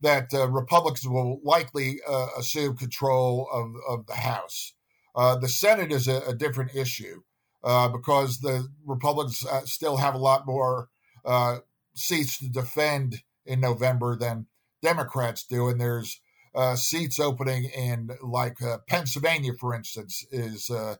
that 0.00 0.32
uh, 0.32 0.48
Republicans 0.48 1.06
will 1.06 1.40
likely 1.44 2.00
uh, 2.08 2.28
assume 2.36 2.76
control 2.76 3.48
of, 3.52 3.72
of 3.88 4.06
the 4.06 4.14
House. 4.14 4.72
Uh, 5.18 5.36
the 5.36 5.48
Senate 5.48 5.90
is 5.90 6.06
a, 6.06 6.20
a 6.28 6.34
different 6.34 6.76
issue 6.76 7.22
uh, 7.64 7.88
because 7.88 8.38
the 8.38 8.68
Republicans 8.86 9.44
uh, 9.44 9.62
still 9.64 9.96
have 9.96 10.14
a 10.14 10.18
lot 10.18 10.46
more 10.46 10.90
uh, 11.24 11.56
seats 11.92 12.38
to 12.38 12.48
defend 12.48 13.24
in 13.44 13.58
November 13.58 14.16
than 14.16 14.46
Democrats 14.80 15.44
do, 15.44 15.66
and 15.66 15.80
there's 15.80 16.20
uh, 16.54 16.76
seats 16.76 17.18
opening 17.18 17.64
in 17.64 18.10
like 18.22 18.58
Pennsylvania, 18.88 19.52
for 19.58 19.74
instance, 19.74 20.24
is. 20.30 20.70
a 20.70 20.96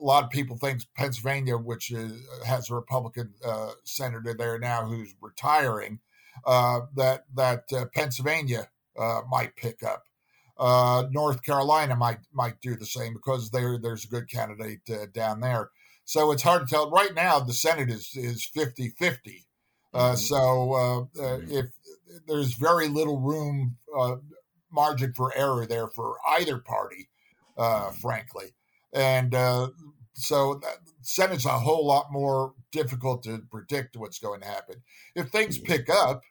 lot 0.00 0.24
of 0.24 0.30
people 0.30 0.56
think 0.56 0.82
Pennsylvania, 0.94 1.56
which 1.56 1.90
is, 1.90 2.12
has 2.44 2.70
a 2.70 2.74
Republican 2.74 3.32
senator 3.84 4.34
there 4.34 4.58
now 4.58 4.86
who's 4.86 5.14
retiring, 5.22 6.00
that 6.46 7.24
that 7.34 7.62
Pennsylvania 7.94 8.68
might 9.30 9.56
pick 9.56 9.82
up. 9.82 10.04
Uh, 10.58 11.04
North 11.10 11.42
Carolina 11.42 11.96
might 11.96 12.18
might 12.32 12.60
do 12.60 12.76
the 12.76 12.86
same 12.86 13.14
because 13.14 13.50
there 13.50 13.78
there's 13.78 14.04
a 14.04 14.08
good 14.08 14.28
candidate 14.30 14.80
uh, 14.90 15.06
down 15.12 15.40
there. 15.40 15.70
So 16.04 16.30
it's 16.32 16.42
hard 16.42 16.66
to 16.66 16.74
tell. 16.74 16.90
Right 16.90 17.14
now, 17.14 17.40
the 17.40 17.52
Senate 17.52 17.90
is 17.90 18.10
is 18.14 18.44
50 18.44 18.90
50. 18.98 19.46
Uh, 19.94 19.98
mm-hmm. 19.98 20.16
So 20.16 20.36
uh, 20.72 21.00
uh, 21.00 21.38
mm-hmm. 21.38 21.50
if 21.50 21.66
there's 22.26 22.54
very 22.54 22.88
little 22.88 23.20
room, 23.20 23.76
margin 24.70 25.12
for 25.12 25.36
error 25.36 25.66
there 25.66 25.88
for 25.88 26.16
either 26.38 26.58
party, 26.58 27.08
mm-hmm. 27.58 27.94
frankly. 27.96 28.54
And 28.92 29.34
so 30.14 30.54
that, 30.62 30.76
Senate's 31.02 31.46
a 31.46 31.58
whole 31.58 31.86
lot 31.86 32.12
more 32.12 32.54
difficult 32.70 33.24
to 33.24 33.42
predict 33.50 33.96
what's 33.96 34.18
going 34.18 34.40
to 34.40 34.46
happen. 34.46 34.76
If 35.14 35.30
things 35.30 35.58
pick 35.58 35.88
up, 35.90 36.22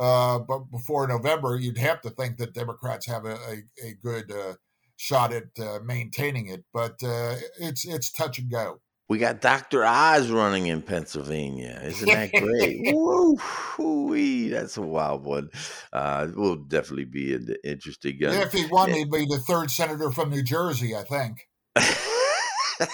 uh, 0.00 0.38
but 0.38 0.70
before 0.70 1.06
November, 1.06 1.56
you'd 1.56 1.78
have 1.78 2.00
to 2.00 2.10
think 2.10 2.38
that 2.38 2.54
Democrats 2.54 3.06
have 3.06 3.26
a, 3.26 3.34
a, 3.34 3.86
a 3.86 3.94
good 4.02 4.32
uh, 4.32 4.54
shot 4.96 5.32
at 5.32 5.44
uh, 5.60 5.80
maintaining 5.84 6.48
it. 6.48 6.64
But 6.72 7.02
uh, 7.04 7.36
it's 7.58 7.86
it's 7.86 8.10
touch 8.10 8.38
and 8.38 8.50
go. 8.50 8.80
We 9.10 9.18
got 9.18 9.40
Dr. 9.40 9.84
Oz 9.84 10.30
running 10.30 10.68
in 10.68 10.82
Pennsylvania. 10.82 11.80
Isn't 11.84 12.08
that 12.08 12.32
great? 12.32 12.80
Woo, 12.94 13.36
woo 13.76 14.48
that's 14.48 14.76
a 14.76 14.82
wild 14.82 15.24
one. 15.24 15.50
Uh, 15.92 16.28
will 16.34 16.56
definitely 16.56 17.06
be 17.06 17.34
an 17.34 17.54
interesting. 17.62 18.18
Uh, 18.24 18.30
yeah, 18.30 18.42
if 18.42 18.52
he 18.52 18.66
won, 18.66 18.88
yeah. 18.88 18.94
he'd 18.98 19.10
be 19.10 19.26
the 19.26 19.40
third 19.40 19.70
senator 19.70 20.10
from 20.10 20.30
New 20.30 20.44
Jersey, 20.44 20.94
I 20.94 21.02
think. 21.02 21.48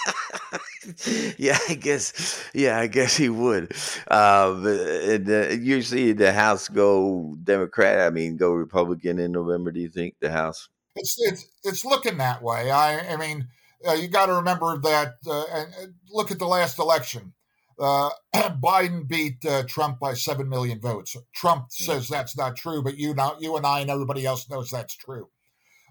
yeah, 1.38 1.58
I 1.68 1.74
guess. 1.74 2.44
Yeah, 2.54 2.78
I 2.78 2.86
guess 2.86 3.16
he 3.16 3.28
would. 3.28 3.74
Um, 4.08 4.66
and, 4.66 5.28
uh, 5.28 5.48
usually 5.48 6.12
the 6.12 6.32
House 6.32 6.68
go 6.68 7.36
Democrat. 7.42 8.00
I 8.00 8.10
mean, 8.10 8.36
go 8.36 8.52
Republican 8.52 9.18
in 9.18 9.32
November. 9.32 9.70
Do 9.70 9.80
you 9.80 9.88
think 9.88 10.14
the 10.20 10.30
House? 10.30 10.68
It's 10.94 11.16
it's 11.18 11.46
it's 11.62 11.84
looking 11.84 12.18
that 12.18 12.42
way. 12.42 12.70
I 12.70 13.12
I 13.12 13.16
mean, 13.16 13.48
uh, 13.86 13.92
you 13.92 14.08
got 14.08 14.26
to 14.26 14.34
remember 14.34 14.78
that. 14.78 15.14
Uh, 15.26 15.44
and 15.52 15.94
look 16.10 16.30
at 16.30 16.38
the 16.38 16.46
last 16.46 16.78
election. 16.78 17.32
Uh, 17.78 18.10
Biden 18.34 19.06
beat 19.06 19.44
uh, 19.44 19.62
Trump 19.64 19.98
by 19.98 20.14
seven 20.14 20.48
million 20.48 20.80
votes. 20.80 21.16
Trump 21.34 21.64
hmm. 21.76 21.84
says 21.84 22.08
that's 22.08 22.36
not 22.36 22.56
true, 22.56 22.82
but 22.82 22.96
you 22.96 23.14
know, 23.14 23.36
you 23.38 23.56
and 23.56 23.66
I 23.66 23.80
and 23.80 23.90
everybody 23.90 24.24
else 24.24 24.48
knows 24.48 24.70
that's 24.70 24.96
true. 24.96 25.28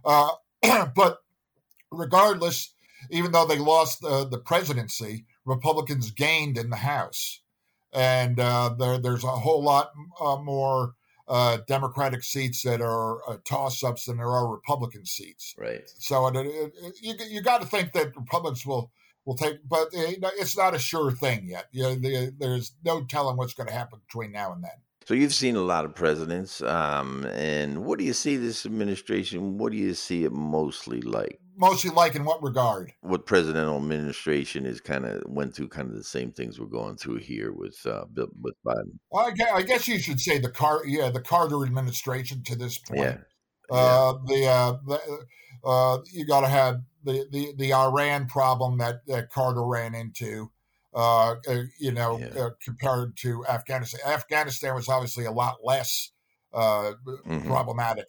Uh, 0.03 0.31
but 0.95 1.19
regardless, 1.91 2.73
even 3.09 3.31
though 3.31 3.45
they 3.45 3.57
lost 3.57 4.03
uh, 4.03 4.23
the 4.25 4.37
presidency, 4.37 5.25
Republicans 5.45 6.11
gained 6.11 6.57
in 6.57 6.69
the 6.69 6.75
House. 6.77 7.41
And 7.93 8.39
uh, 8.39 8.75
there, 8.77 8.97
there's 8.97 9.23
a 9.23 9.27
whole 9.27 9.63
lot 9.63 9.91
uh, 10.19 10.37
more 10.37 10.95
uh, 11.27 11.59
Democratic 11.67 12.23
seats 12.23 12.61
that 12.63 12.81
are 12.81 13.27
uh, 13.29 13.37
toss 13.45 13.83
ups 13.83 14.05
than 14.05 14.17
there 14.17 14.29
are 14.29 14.51
Republican 14.51 15.05
seats. 15.05 15.55
Right. 15.57 15.89
So 15.97 16.27
it, 16.27 16.35
it, 16.35 16.73
it, 16.81 16.95
you, 17.01 17.13
you 17.29 17.41
got 17.41 17.61
to 17.61 17.67
think 17.67 17.93
that 17.93 18.15
Republicans 18.15 18.65
will 18.65 18.91
will 19.25 19.35
take, 19.35 19.57
but 19.67 19.87
it's 19.91 20.55
not 20.55 20.75
a 20.75 20.79
sure 20.79 21.11
thing 21.11 21.47
yet. 21.49 21.65
You 21.71 21.83
know, 21.83 22.29
there's 22.37 22.73
no 22.83 23.03
telling 23.05 23.37
what's 23.37 23.55
going 23.55 23.67
to 23.67 23.73
happen 23.73 23.99
between 24.05 24.31
now 24.31 24.53
and 24.53 24.63
then. 24.63 24.71
So 25.05 25.13
you've 25.13 25.33
seen 25.33 25.55
a 25.55 25.61
lot 25.61 25.85
of 25.85 25.95
presidents, 25.95 26.61
um, 26.61 27.25
and 27.33 27.85
what 27.85 27.99
do 27.99 28.05
you 28.05 28.13
see 28.13 28.37
this 28.37 28.65
administration? 28.65 29.57
What 29.57 29.71
do 29.71 29.77
you 29.77 29.93
see 29.93 30.25
it 30.25 30.31
mostly 30.31 31.01
like? 31.01 31.39
Mostly 31.57 31.91
like 31.91 32.15
in 32.15 32.25
what 32.25 32.41
regard? 32.43 32.93
What 33.01 33.25
presidential 33.25 33.77
administration 33.77 34.65
is 34.65 34.81
kind 34.81 35.05
of 35.05 35.23
went 35.27 35.55
through 35.55 35.69
kind 35.69 35.89
of 35.89 35.95
the 35.95 36.03
same 36.03 36.31
things 36.31 36.59
we're 36.59 36.65
going 36.67 36.97
through 36.97 37.17
here 37.17 37.51
with 37.51 37.85
uh, 37.85 38.05
with 38.15 38.55
Biden. 38.65 38.99
Well, 39.11 39.27
I 39.27 39.31
guess, 39.31 39.49
I 39.53 39.61
guess 39.61 39.87
you 39.87 39.99
should 39.99 40.19
say 40.19 40.37
the 40.37 40.51
car, 40.51 40.85
yeah, 40.85 41.09
the 41.09 41.21
Carter 41.21 41.63
administration 41.63 42.43
to 42.43 42.55
this 42.55 42.77
point. 42.77 43.01
Yeah. 43.01 43.17
Uh, 43.69 44.13
the, 44.25 44.45
uh, 44.45 44.77
the 44.85 45.25
uh, 45.67 45.97
you 46.11 46.25
got 46.25 46.41
to 46.41 46.47
have 46.47 46.81
the, 47.03 47.25
the 47.31 47.53
the 47.57 47.73
Iran 47.73 48.27
problem 48.27 48.77
that, 48.77 49.05
that 49.07 49.29
Carter 49.29 49.65
ran 49.65 49.95
into. 49.95 50.51
Uh, 50.93 51.35
uh, 51.49 51.63
you 51.77 51.91
know, 51.91 52.17
Yeah. 52.17 52.43
uh, 52.43 52.49
compared 52.63 53.17
to 53.17 53.45
Afghanistan. 53.47 53.99
Afghanistan 54.05 54.73
was 54.75 54.87
obviously 54.87 55.25
a 55.25 55.31
lot 55.31 55.57
less 55.61 56.11
uh, 56.53 56.93
Mhm. 57.25 57.45
problematic 57.47 58.05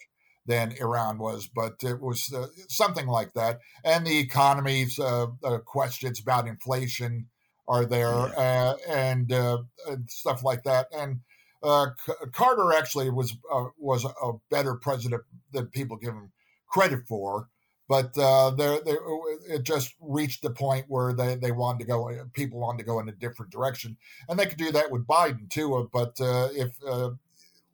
than 0.47 0.73
Iran 0.81 1.19
was, 1.19 1.49
but 1.49 1.83
it 1.83 2.01
was 2.01 2.33
uh, 2.33 2.47
something 2.69 3.07
like 3.07 3.33
that. 3.35 3.61
And 3.85 4.07
the 4.07 4.19
economy's 4.19 4.99
uh, 4.99 5.27
uh, 5.45 5.59
questions 5.59 6.21
about 6.21 6.47
inflation 6.49 7.27
are 7.69 7.85
there, 7.85 8.09
uh, 8.39 8.77
and, 8.89 9.33
uh, 9.33 9.59
and 9.89 10.09
stuff 10.09 10.45
like 10.45 10.63
that. 10.63 10.87
And 10.97 11.21
uh, 11.63 11.89
C- 12.05 12.13
Carter 12.33 12.73
actually 12.73 13.11
was 13.11 13.37
uh, 13.53 13.67
was 13.79 14.05
a 14.05 14.33
better 14.51 14.75
president 14.75 15.23
than 15.53 15.67
people 15.67 15.97
give 15.97 16.15
him 16.15 16.31
credit 16.69 17.07
for. 17.09 17.49
But 17.89 18.19
uh, 18.19 18.51
there, 18.51 18.81
it 19.49 19.63
just 19.63 19.95
reached 20.01 20.43
the 20.43 20.51
point 20.51 20.87
where 20.89 21.13
they, 21.13 21.37
they 21.37 21.53
wanted 21.53 21.81
to 21.81 21.85
go. 21.85 22.11
People 22.33 22.59
wanted 22.59 22.79
to 22.79 22.85
go 22.85 22.99
in 22.99 23.09
a 23.09 23.13
different 23.13 23.53
direction, 23.53 23.97
and 24.29 24.39
they 24.39 24.47
could 24.47 24.59
do 24.59 24.73
that 24.73 24.91
with 24.91 25.07
Biden 25.07 25.49
too. 25.49 25.89
But 25.93 26.21
uh, 26.21 26.49
if, 26.53 26.71
uh, 26.85 27.11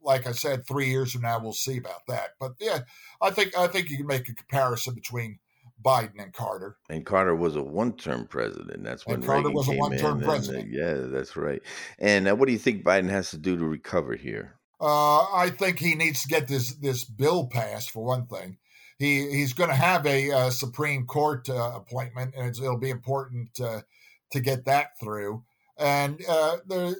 like 0.02 0.26
I 0.26 0.32
said, 0.32 0.66
three 0.66 0.88
years 0.88 1.12
from 1.12 1.22
now, 1.22 1.38
we'll 1.38 1.52
see 1.52 1.78
about 1.78 2.06
that. 2.08 2.30
But 2.40 2.52
yeah, 2.60 2.80
I 3.20 3.30
think 3.30 3.56
I 3.56 3.66
think 3.66 3.90
you 3.90 3.96
can 3.96 4.06
make 4.06 4.28
a 4.28 4.34
comparison 4.34 4.94
between 4.94 5.38
Biden 5.84 6.22
and 6.22 6.32
Carter. 6.32 6.76
And 6.88 7.04
Carter 7.04 7.34
was 7.34 7.56
a 7.56 7.62
one-term 7.62 8.26
president. 8.28 8.84
That's 8.84 9.06
when 9.06 9.16
And 9.16 9.24
Carter 9.24 9.48
Reagan 9.48 9.54
was 9.54 9.68
a 9.68 9.72
one-term 9.72 10.10
in, 10.10 10.14
and, 10.16 10.24
uh, 10.24 10.26
president. 10.26 10.68
yeah, 10.72 10.94
that's 10.94 11.36
right. 11.36 11.62
And 11.98 12.28
uh, 12.28 12.36
what 12.36 12.46
do 12.46 12.52
you 12.52 12.58
think 12.58 12.84
Biden 12.84 13.10
has 13.10 13.30
to 13.30 13.38
do 13.38 13.56
to 13.56 13.64
recover 13.64 14.14
here? 14.14 14.54
Uh, 14.80 15.32
I 15.32 15.50
think 15.50 15.78
he 15.78 15.94
needs 15.94 16.22
to 16.22 16.28
get 16.28 16.48
this 16.48 16.74
this 16.74 17.04
bill 17.04 17.46
passed 17.46 17.90
for 17.90 18.04
one 18.04 18.26
thing. 18.26 18.58
He 18.98 19.30
he's 19.30 19.52
going 19.52 19.70
to 19.70 19.76
have 19.76 20.06
a 20.06 20.30
uh, 20.30 20.50
Supreme 20.50 21.06
Court 21.06 21.48
uh, 21.48 21.72
appointment, 21.74 22.34
and 22.36 22.48
it's, 22.48 22.60
it'll 22.60 22.78
be 22.78 22.90
important 22.90 23.54
to 23.54 24.40
get 24.40 24.64
that 24.64 24.98
through. 25.00 25.44
And 25.78 26.20
uh, 26.28 26.58
the 26.66 26.96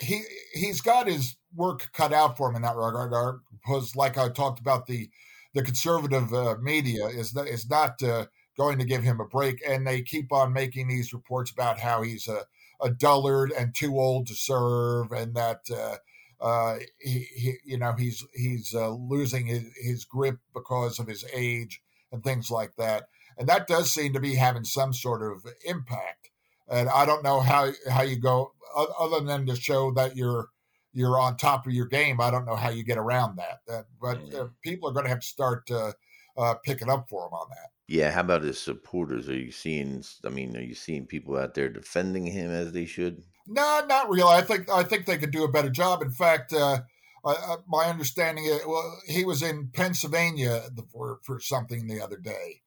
he 0.00 0.22
he's 0.52 0.80
got 0.80 1.06
his 1.06 1.36
work 1.58 1.90
cut 1.92 2.12
out 2.12 2.36
for 2.36 2.48
him 2.48 2.56
in 2.56 2.62
that 2.62 2.76
regard. 2.76 3.40
Because, 3.52 3.94
like 3.96 4.16
I 4.16 4.28
talked 4.28 4.60
about, 4.60 4.86
the 4.86 5.10
the 5.54 5.62
conservative 5.62 6.32
uh, 6.32 6.56
media 6.62 7.06
is 7.06 7.34
not, 7.34 7.48
is 7.48 7.68
not 7.68 8.02
uh, 8.02 8.26
going 8.56 8.78
to 8.78 8.84
give 8.84 9.02
him 9.02 9.20
a 9.20 9.26
break, 9.26 9.60
and 9.66 9.86
they 9.86 10.02
keep 10.02 10.32
on 10.32 10.52
making 10.52 10.88
these 10.88 11.12
reports 11.12 11.50
about 11.50 11.80
how 11.80 12.02
he's 12.02 12.28
a, 12.28 12.44
a 12.80 12.90
dullard 12.90 13.50
and 13.58 13.74
too 13.74 13.98
old 13.98 14.26
to 14.28 14.34
serve, 14.34 15.12
and 15.12 15.34
that. 15.34 15.60
Uh, 15.70 15.96
uh, 16.40 16.76
he, 17.00 17.26
he, 17.34 17.54
you 17.64 17.76
know, 17.76 17.92
he's 17.98 18.24
he's 18.32 18.72
uh, 18.72 18.90
losing 18.90 19.46
his, 19.46 19.64
his 19.82 20.04
grip 20.04 20.38
because 20.54 21.00
of 21.00 21.08
his 21.08 21.24
age 21.34 21.82
and 22.12 22.22
things 22.22 22.48
like 22.48 22.76
that, 22.76 23.08
and 23.36 23.48
that 23.48 23.66
does 23.66 23.92
seem 23.92 24.12
to 24.12 24.20
be 24.20 24.36
having 24.36 24.62
some 24.62 24.92
sort 24.92 25.20
of 25.20 25.44
impact. 25.64 26.30
And 26.68 26.88
I 26.88 27.06
don't 27.06 27.24
know 27.24 27.40
how 27.40 27.72
how 27.90 28.02
you 28.02 28.20
go 28.20 28.52
other 28.76 29.20
than 29.20 29.46
to 29.46 29.56
show 29.56 29.90
that 29.94 30.14
you're 30.16 30.50
you're 30.98 31.18
on 31.18 31.36
top 31.36 31.66
of 31.66 31.72
your 31.72 31.86
game. 31.86 32.20
I 32.20 32.30
don't 32.30 32.44
know 32.44 32.56
how 32.56 32.70
you 32.70 32.82
get 32.82 32.98
around 32.98 33.36
that. 33.36 33.60
that 33.68 33.86
but 34.00 34.18
uh, 34.34 34.48
people 34.62 34.88
are 34.88 34.92
going 34.92 35.04
to 35.04 35.10
have 35.10 35.20
to 35.20 35.26
start 35.26 35.70
uh, 35.70 35.92
uh, 36.36 36.54
picking 36.64 36.90
up 36.90 37.08
for 37.08 37.26
him 37.26 37.32
on 37.32 37.48
that. 37.50 37.70
Yeah, 37.86 38.10
how 38.10 38.20
about 38.20 38.42
his 38.42 38.60
supporters? 38.60 39.28
Are 39.28 39.38
you 39.38 39.52
seeing? 39.52 40.04
I 40.26 40.28
mean, 40.28 40.56
are 40.56 40.62
you 40.62 40.74
seeing 40.74 41.06
people 41.06 41.38
out 41.38 41.54
there 41.54 41.68
defending 41.68 42.26
him 42.26 42.50
as 42.50 42.72
they 42.72 42.84
should? 42.84 43.22
No, 43.46 43.82
not 43.88 44.10
really. 44.10 44.30
I 44.30 44.42
think 44.42 44.68
I 44.68 44.82
think 44.82 45.06
they 45.06 45.16
could 45.16 45.30
do 45.30 45.44
a 45.44 45.50
better 45.50 45.70
job. 45.70 46.02
In 46.02 46.10
fact, 46.10 46.52
uh, 46.52 46.80
I, 47.24 47.30
I, 47.30 47.56
my 47.66 47.86
understanding 47.86 48.44
is 48.44 48.60
well, 48.66 49.00
he 49.06 49.24
was 49.24 49.42
in 49.42 49.70
Pennsylvania 49.72 50.64
for 50.92 51.20
for 51.22 51.40
something 51.40 51.86
the 51.86 52.02
other 52.02 52.18
day, 52.18 52.60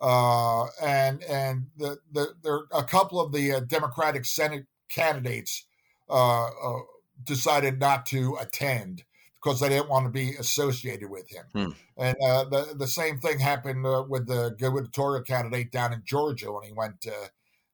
uh, 0.00 0.66
and 0.82 1.22
and 1.24 1.66
the, 1.76 1.98
the 2.12 2.34
there 2.42 2.60
a 2.72 2.84
couple 2.84 3.20
of 3.20 3.32
the 3.32 3.52
uh, 3.52 3.60
Democratic 3.60 4.24
Senate 4.24 4.66
candidates 4.88 5.66
uh, 6.08 6.46
uh, 6.46 6.80
decided 7.24 7.78
not 7.80 8.06
to 8.06 8.36
attend 8.40 9.04
because 9.42 9.60
they 9.60 9.68
didn't 9.68 9.88
want 9.88 10.06
to 10.06 10.10
be 10.10 10.34
associated 10.36 11.10
with 11.10 11.28
him. 11.28 11.44
Hmm. 11.52 11.70
And 11.96 12.16
uh, 12.24 12.44
the 12.44 12.74
the 12.76 12.86
same 12.86 13.18
thing 13.18 13.38
happened 13.38 13.84
uh, 13.86 14.04
with 14.08 14.26
the 14.26 14.54
gubernatorial 14.58 15.24
candidate 15.24 15.72
down 15.72 15.92
in 15.92 16.02
Georgia 16.04 16.52
when 16.52 16.64
he 16.64 16.72
went 16.72 17.06
uh, 17.06 17.28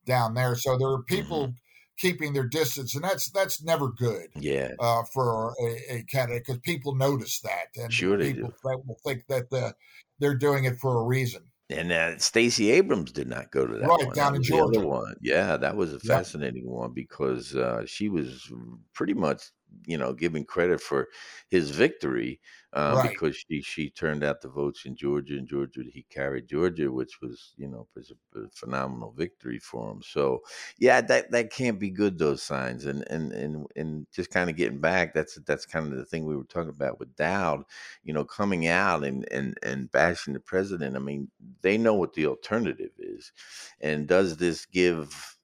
down 0.07 0.35
there. 0.35 0.55
So 0.55 0.77
there 0.77 0.89
are 0.89 1.03
people 1.03 1.55
keeping 1.99 2.33
their 2.33 2.47
distance, 2.47 2.95
and 2.95 3.05
that's 3.05 3.31
that's 3.31 3.63
never 3.63 3.89
good 3.89 4.29
Yeah, 4.35 4.73
uh, 4.79 5.03
for 5.13 5.55
a, 5.61 5.97
a 5.97 6.03
candidate 6.05 6.45
because 6.47 6.61
people 6.61 6.95
notice 6.95 7.41
that, 7.41 7.69
and 7.77 7.93
Sure 7.93 8.17
they 8.17 8.33
people 8.33 8.53
will 8.63 8.99
think 9.05 9.27
that 9.29 9.53
uh, 9.53 9.73
they're 10.19 10.35
doing 10.35 10.65
it 10.65 10.79
for 10.79 10.99
a 11.01 11.05
reason. 11.05 11.43
And 11.71 11.93
uh, 11.93 12.19
Stacey 12.19 12.71
Abrams 12.71 13.13
did 13.13 13.29
not 13.29 13.51
go 13.53 13.67
to 13.67 13.79
that 13.79 13.99
Right, 13.99 13.99
one. 14.01 14.15
down 14.15 14.37
in 14.37 14.43
was 14.43 14.49
the 14.49 14.61
other 14.61 14.81
Georgia. 14.81 14.87
one. 14.87 15.15
Yeah, 15.21 15.57
that 15.59 15.77
was 15.77 15.93
a 15.93 16.01
Yep. 16.03 16.23
fascinating 16.23 16.67
one 16.69 16.93
because 16.95 17.55
uh, 17.57 17.85
she 17.87 18.09
was 18.09 18.51
pretty 18.95 19.15
much, 19.15 19.43
you 19.87 19.97
know, 19.99 20.13
giving 20.13 20.45
credit 20.45 20.81
for 20.81 21.09
his 21.49 21.71
victory 21.71 22.41
uh, 22.73 22.97
Right. 22.97 23.19
because 23.19 23.37
she 23.37 23.63
she 23.63 23.91
turned 23.91 24.23
out 24.23 24.41
the 24.43 24.49
votes 24.49 24.85
in 24.85 24.95
Georgia, 24.97 25.35
and 25.39 25.49
Georgia 25.49 25.83
he 25.91 26.03
carried 26.11 26.49
Georgia, 26.49 26.93
which 26.93 27.21
was 27.23 27.55
you 27.57 27.69
know 27.69 27.89
was 27.95 28.13
a, 28.35 28.39
a 28.41 28.49
phenomenal 28.51 29.13
victory 29.13 29.59
for 29.59 29.91
him. 29.91 30.03
So 30.03 30.43
yeah, 30.79 31.01
that 31.03 31.31
that 31.31 31.51
can't 31.51 31.79
be 31.79 31.91
good. 31.91 32.19
Those 32.19 32.43
signs 32.43 32.85
and 32.85 33.07
and 33.11 33.33
and 33.33 33.67
and 33.77 34.07
just 34.13 34.31
kind 34.31 34.51
of 34.51 34.57
getting 34.57 34.81
back. 34.81 35.15
That's 35.15 35.37
that's 35.47 35.67
kind 35.67 35.91
of 35.93 35.99
the 35.99 36.05
thing 36.05 36.25
we 36.27 36.37
were 36.37 36.45
talking 36.45 36.71
about 36.71 36.99
with 36.99 37.15
Dowd. 37.17 37.65
You 38.03 38.13
know, 38.13 38.25
coming 38.25 38.67
out 38.67 39.05
and 39.05 39.27
and 39.33 39.59
and 39.63 39.91
bashing 39.91 40.35
the 40.35 40.41
president. 40.41 40.97
I 40.97 41.01
mean, 41.01 41.31
they 41.63 41.79
know 41.79 41.95
what 41.95 42.15
the 42.15 42.27
alternative 42.27 42.93
is, 42.99 43.33
and 43.81 44.07
does 44.09 44.37
this 44.37 44.67
give 44.67 45.38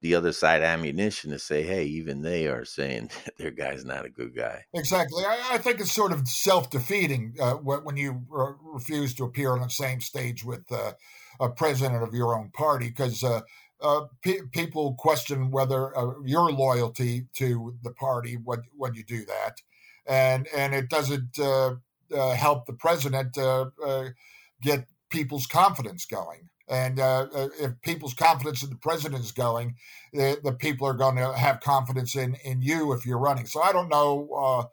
the 0.00 0.14
other 0.14 0.32
side 0.32 0.62
ammunition 0.62 1.30
to 1.30 1.38
say, 1.38 1.62
hey, 1.62 1.84
even 1.84 2.22
they 2.22 2.46
are 2.46 2.64
saying 2.64 3.10
their 3.38 3.50
guy's 3.50 3.84
not 3.84 4.04
a 4.04 4.10
good 4.10 4.34
guy. 4.34 4.64
Exactly. 4.74 5.24
I, 5.24 5.52
I 5.52 5.58
think 5.58 5.80
it's 5.80 5.92
sort 5.92 6.12
of 6.12 6.26
self 6.28 6.70
defeating 6.70 7.34
uh, 7.40 7.54
when 7.54 7.96
you 7.96 8.22
re- 8.28 8.54
refuse 8.62 9.14
to 9.14 9.24
appear 9.24 9.52
on 9.52 9.60
the 9.60 9.68
same 9.68 10.00
stage 10.00 10.44
with 10.44 10.70
uh, 10.70 10.92
a 11.40 11.48
president 11.50 12.02
of 12.02 12.14
your 12.14 12.36
own 12.36 12.50
party 12.50 12.88
because 12.88 13.22
uh, 13.24 13.40
uh, 13.80 14.02
pe- 14.22 14.42
people 14.52 14.94
question 14.98 15.50
whether 15.50 15.96
uh, 15.96 16.12
your 16.24 16.50
loyalty 16.52 17.26
to 17.34 17.76
the 17.82 17.92
party 17.92 18.36
when, 18.42 18.62
when 18.76 18.94
you 18.94 19.04
do 19.04 19.24
that. 19.26 19.60
And, 20.06 20.48
and 20.54 20.74
it 20.74 20.88
doesn't 20.88 21.38
uh, 21.38 21.74
help 22.10 22.66
the 22.66 22.72
president 22.72 23.36
get 24.62 24.86
people's 25.10 25.46
confidence 25.46 26.04
going. 26.06 26.48
And 26.72 26.98
uh, 26.98 27.26
uh, 27.34 27.48
if 27.60 27.82
people's 27.82 28.14
confidence 28.14 28.62
in 28.62 28.70
the 28.70 28.76
president 28.76 29.22
is 29.22 29.30
going, 29.30 29.76
the, 30.14 30.40
the 30.42 30.54
people 30.54 30.86
are 30.86 30.94
going 30.94 31.16
to 31.16 31.34
have 31.34 31.60
confidence 31.60 32.16
in, 32.16 32.36
in 32.44 32.62
you 32.62 32.94
if 32.94 33.04
you're 33.04 33.18
running. 33.18 33.44
So 33.44 33.60
I 33.60 33.72
don't 33.72 33.90
know 33.90 34.30
uh, 34.34 34.64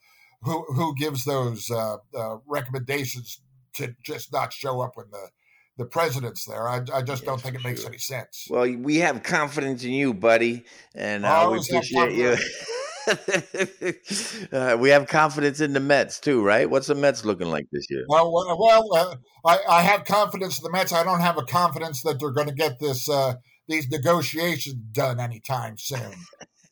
who 0.42 0.64
who 0.74 0.96
gives 0.96 1.26
those 1.26 1.70
uh, 1.70 1.98
uh, 2.16 2.38
recommendations 2.48 3.42
to 3.74 3.96
just 4.02 4.32
not 4.32 4.54
show 4.54 4.80
up 4.80 4.96
when 4.96 5.12
the 5.12 5.30
the 5.78 5.86
president's 5.86 6.46
there. 6.46 6.70
I, 6.70 6.86
I 6.94 7.02
just 7.02 7.24
Yeah, 7.24 7.32
don't 7.32 7.42
think 7.42 7.56
it 7.56 7.64
makes 7.64 7.82
sure. 7.82 7.90
any 7.90 7.98
sense. 7.98 8.48
Well, 8.50 8.74
we 8.78 8.98
have 8.98 9.22
confidence 9.24 9.84
in 9.84 9.92
you, 9.92 10.14
buddy, 10.14 10.64
and 10.96 11.26
uh, 11.26 11.50
we 11.52 11.58
appreciate 11.60 12.14
you. 12.14 12.38
uh, 14.52 14.78
we 14.80 14.90
have 14.90 15.08
confidence 15.08 15.62
in 15.62 15.74
the 15.74 15.80
Mets 15.80 16.20
too, 16.20 16.44
right? 16.44 16.70
What's 16.70 16.88
the 16.88 16.96
Mets 16.96 17.26
looking 17.26 17.50
like 17.50 17.66
this 17.72 17.88
year? 17.90 18.06
Well, 18.08 18.32
well, 18.32 18.88
uh, 18.94 19.16
I, 19.46 19.60
I 19.70 19.82
have 19.82 20.06
confidence 20.06 20.60
in 20.60 20.64
the 20.64 20.72
Mets. 20.72 20.94
I 20.94 21.04
don't 21.04 21.22
have 21.22 21.38
a 21.38 21.44
confidence 21.44 22.04
that 22.04 22.20
they're 22.20 22.32
going 22.32 22.48
to 22.48 22.54
get 22.54 22.80
this 22.80 23.10
uh, 23.10 23.36
these 23.68 23.90
negotiations 23.90 24.76
done 24.92 25.20
anytime 25.20 25.78
soon. 25.78 26.14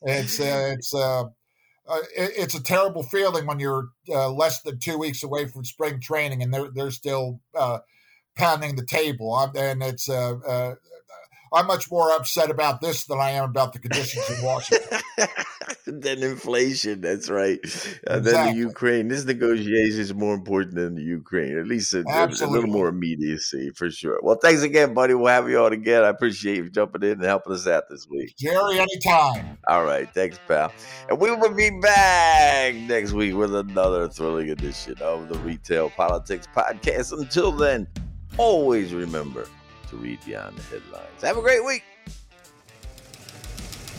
It's 0.02 0.40
uh, 0.40 0.74
it's 0.76 0.94
uh, 0.94 1.24
uh, 1.24 1.98
it, 2.16 2.32
it's 2.36 2.54
a 2.54 2.62
terrible 2.62 3.02
feeling 3.02 3.46
when 3.46 3.58
you're 3.58 3.88
less 4.06 4.62
than 4.62 4.78
two 4.78 4.98
weeks 4.98 5.22
away 5.22 5.46
from 5.48 5.64
spring 5.64 6.00
training 6.00 6.42
and 6.42 6.52
they're 6.54 6.70
they're 6.74 6.90
still 6.90 7.40
pounding 8.36 8.76
the 8.76 8.86
table. 8.86 9.36
And 9.56 9.82
it's 9.82 10.08
I'm 11.52 11.66
much 11.66 11.90
more 11.90 12.10
upset 12.12 12.50
about 12.50 12.80
this 12.80 13.04
than 13.06 13.18
I 13.18 13.30
am 13.30 13.44
about 13.44 13.72
the 13.72 13.78
conditions 13.78 14.28
in 14.30 14.44
Washington. 14.44 14.98
than 15.86 16.22
inflation, 16.22 17.00
that's 17.00 17.28
right. 17.30 17.58
Uh, 18.06 18.18
Then 18.20 18.52
the 18.52 18.58
Ukraine. 18.58 19.08
This 19.08 19.24
negotiation 19.24 20.00
is 20.00 20.14
more 20.14 20.34
important 20.34 20.74
than 20.76 20.94
the 20.94 21.02
Ukraine. 21.02 21.58
At 21.58 21.66
least 21.66 21.92
a, 21.94 22.04
a- 22.08 22.26
a 22.26 22.46
little 22.46 22.68
more 22.70 22.88
immediacy 22.88 23.70
for 23.74 23.90
sure. 23.90 24.18
Well, 24.22 24.38
thanks 24.42 24.62
again, 24.62 24.94
buddy. 24.94 25.14
We'll 25.14 25.28
have 25.28 25.48
you 25.48 25.58
on 25.60 25.72
again. 25.72 26.04
I 26.04 26.08
appreciate 26.08 26.56
you 26.58 26.70
jumping 26.70 27.02
in 27.02 27.12
and 27.12 27.22
helping 27.24 27.52
us 27.52 27.66
out 27.66 27.84
this 27.88 28.06
week. 28.08 28.34
Jerry, 28.38 28.78
anytime. 28.78 29.58
All 29.66 29.84
right, 29.84 30.08
thanks, 30.14 30.38
pal. 30.46 30.72
And 31.08 31.18
we 31.18 31.30
will 31.34 31.54
be 31.54 31.70
back 31.80 32.74
next 32.74 33.12
week 33.12 33.34
with 33.34 33.54
another 33.54 34.08
thrilling 34.08 34.50
edition 34.50 34.94
of 35.00 35.28
the 35.28 35.38
Retail 35.38 35.90
Politics 35.90 36.46
Podcast. 36.54 37.18
Until 37.18 37.52
then, 37.52 37.86
always 38.36 38.92
remember 38.94 39.46
to 39.90 39.96
read 39.96 40.18
beyond 40.24 40.56
the 40.56 40.62
headlines. 40.62 41.22
Have 41.22 41.38
a 41.38 41.42
great 41.42 41.64
week. 41.64 41.82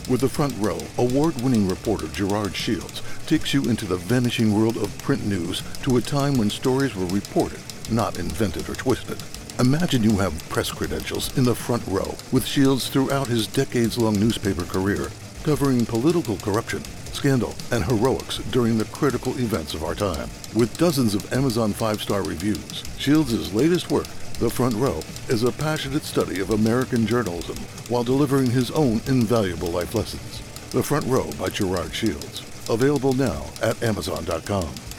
With 0.08 0.22
the 0.22 0.28
front 0.28 0.54
row, 0.58 0.78
award 0.98 1.40
winning 1.40 1.68
reporter 1.68 2.08
Gerard 2.08 2.56
Shields 2.56 3.02
takes 3.26 3.54
you 3.54 3.62
into 3.64 3.86
the 3.86 3.96
vanishing 3.96 4.52
world 4.52 4.76
of 4.76 4.96
print 4.98 5.24
news 5.24 5.62
to 5.82 5.98
a 5.98 6.00
time 6.00 6.36
when 6.36 6.50
stories 6.50 6.96
were 6.96 7.06
reported, 7.06 7.60
not 7.90 8.18
invented 8.18 8.68
or 8.68 8.74
twisted. 8.74 9.22
Imagine 9.60 10.02
you 10.02 10.16
have 10.16 10.48
press 10.48 10.70
credentials 10.70 11.36
in 11.36 11.44
the 11.44 11.54
front 11.54 11.86
row 11.86 12.16
with 12.32 12.46
Shields 12.46 12.88
throughout 12.88 13.26
his 13.28 13.46
decades 13.46 13.98
long 13.98 14.18
newspaper 14.18 14.64
career, 14.64 15.10
covering 15.44 15.84
political 15.86 16.36
corruption, 16.38 16.82
scandal, 17.12 17.54
and 17.70 17.84
heroics 17.84 18.38
during 18.50 18.78
the 18.78 18.86
critical 18.86 19.32
events 19.38 19.74
of 19.74 19.84
our 19.84 19.94
time. 19.94 20.28
With 20.54 20.76
dozens 20.78 21.14
of 21.14 21.32
Amazon 21.32 21.72
five 21.72 22.00
star 22.00 22.22
reviews, 22.22 22.82
Shields' 22.98 23.52
latest 23.52 23.90
work, 23.90 24.08
The 24.40 24.48
Front 24.48 24.74
Row, 24.76 24.98
is 25.28 25.42
a 25.42 25.52
passionate 25.52 26.02
study 26.02 26.40
of 26.40 26.48
American 26.48 27.06
journalism 27.06 27.56
while 27.90 28.02
delivering 28.02 28.50
his 28.50 28.70
own 28.70 29.02
invaluable 29.06 29.68
life 29.68 29.94
lessons. 29.94 30.40
The 30.70 30.82
Front 30.82 31.04
Row 31.04 31.30
by 31.38 31.50
Gerard 31.50 31.94
Shields. 31.94 32.40
Available 32.70 33.12
now 33.12 33.44
at 33.60 33.82
Amazon.com. 33.82 34.89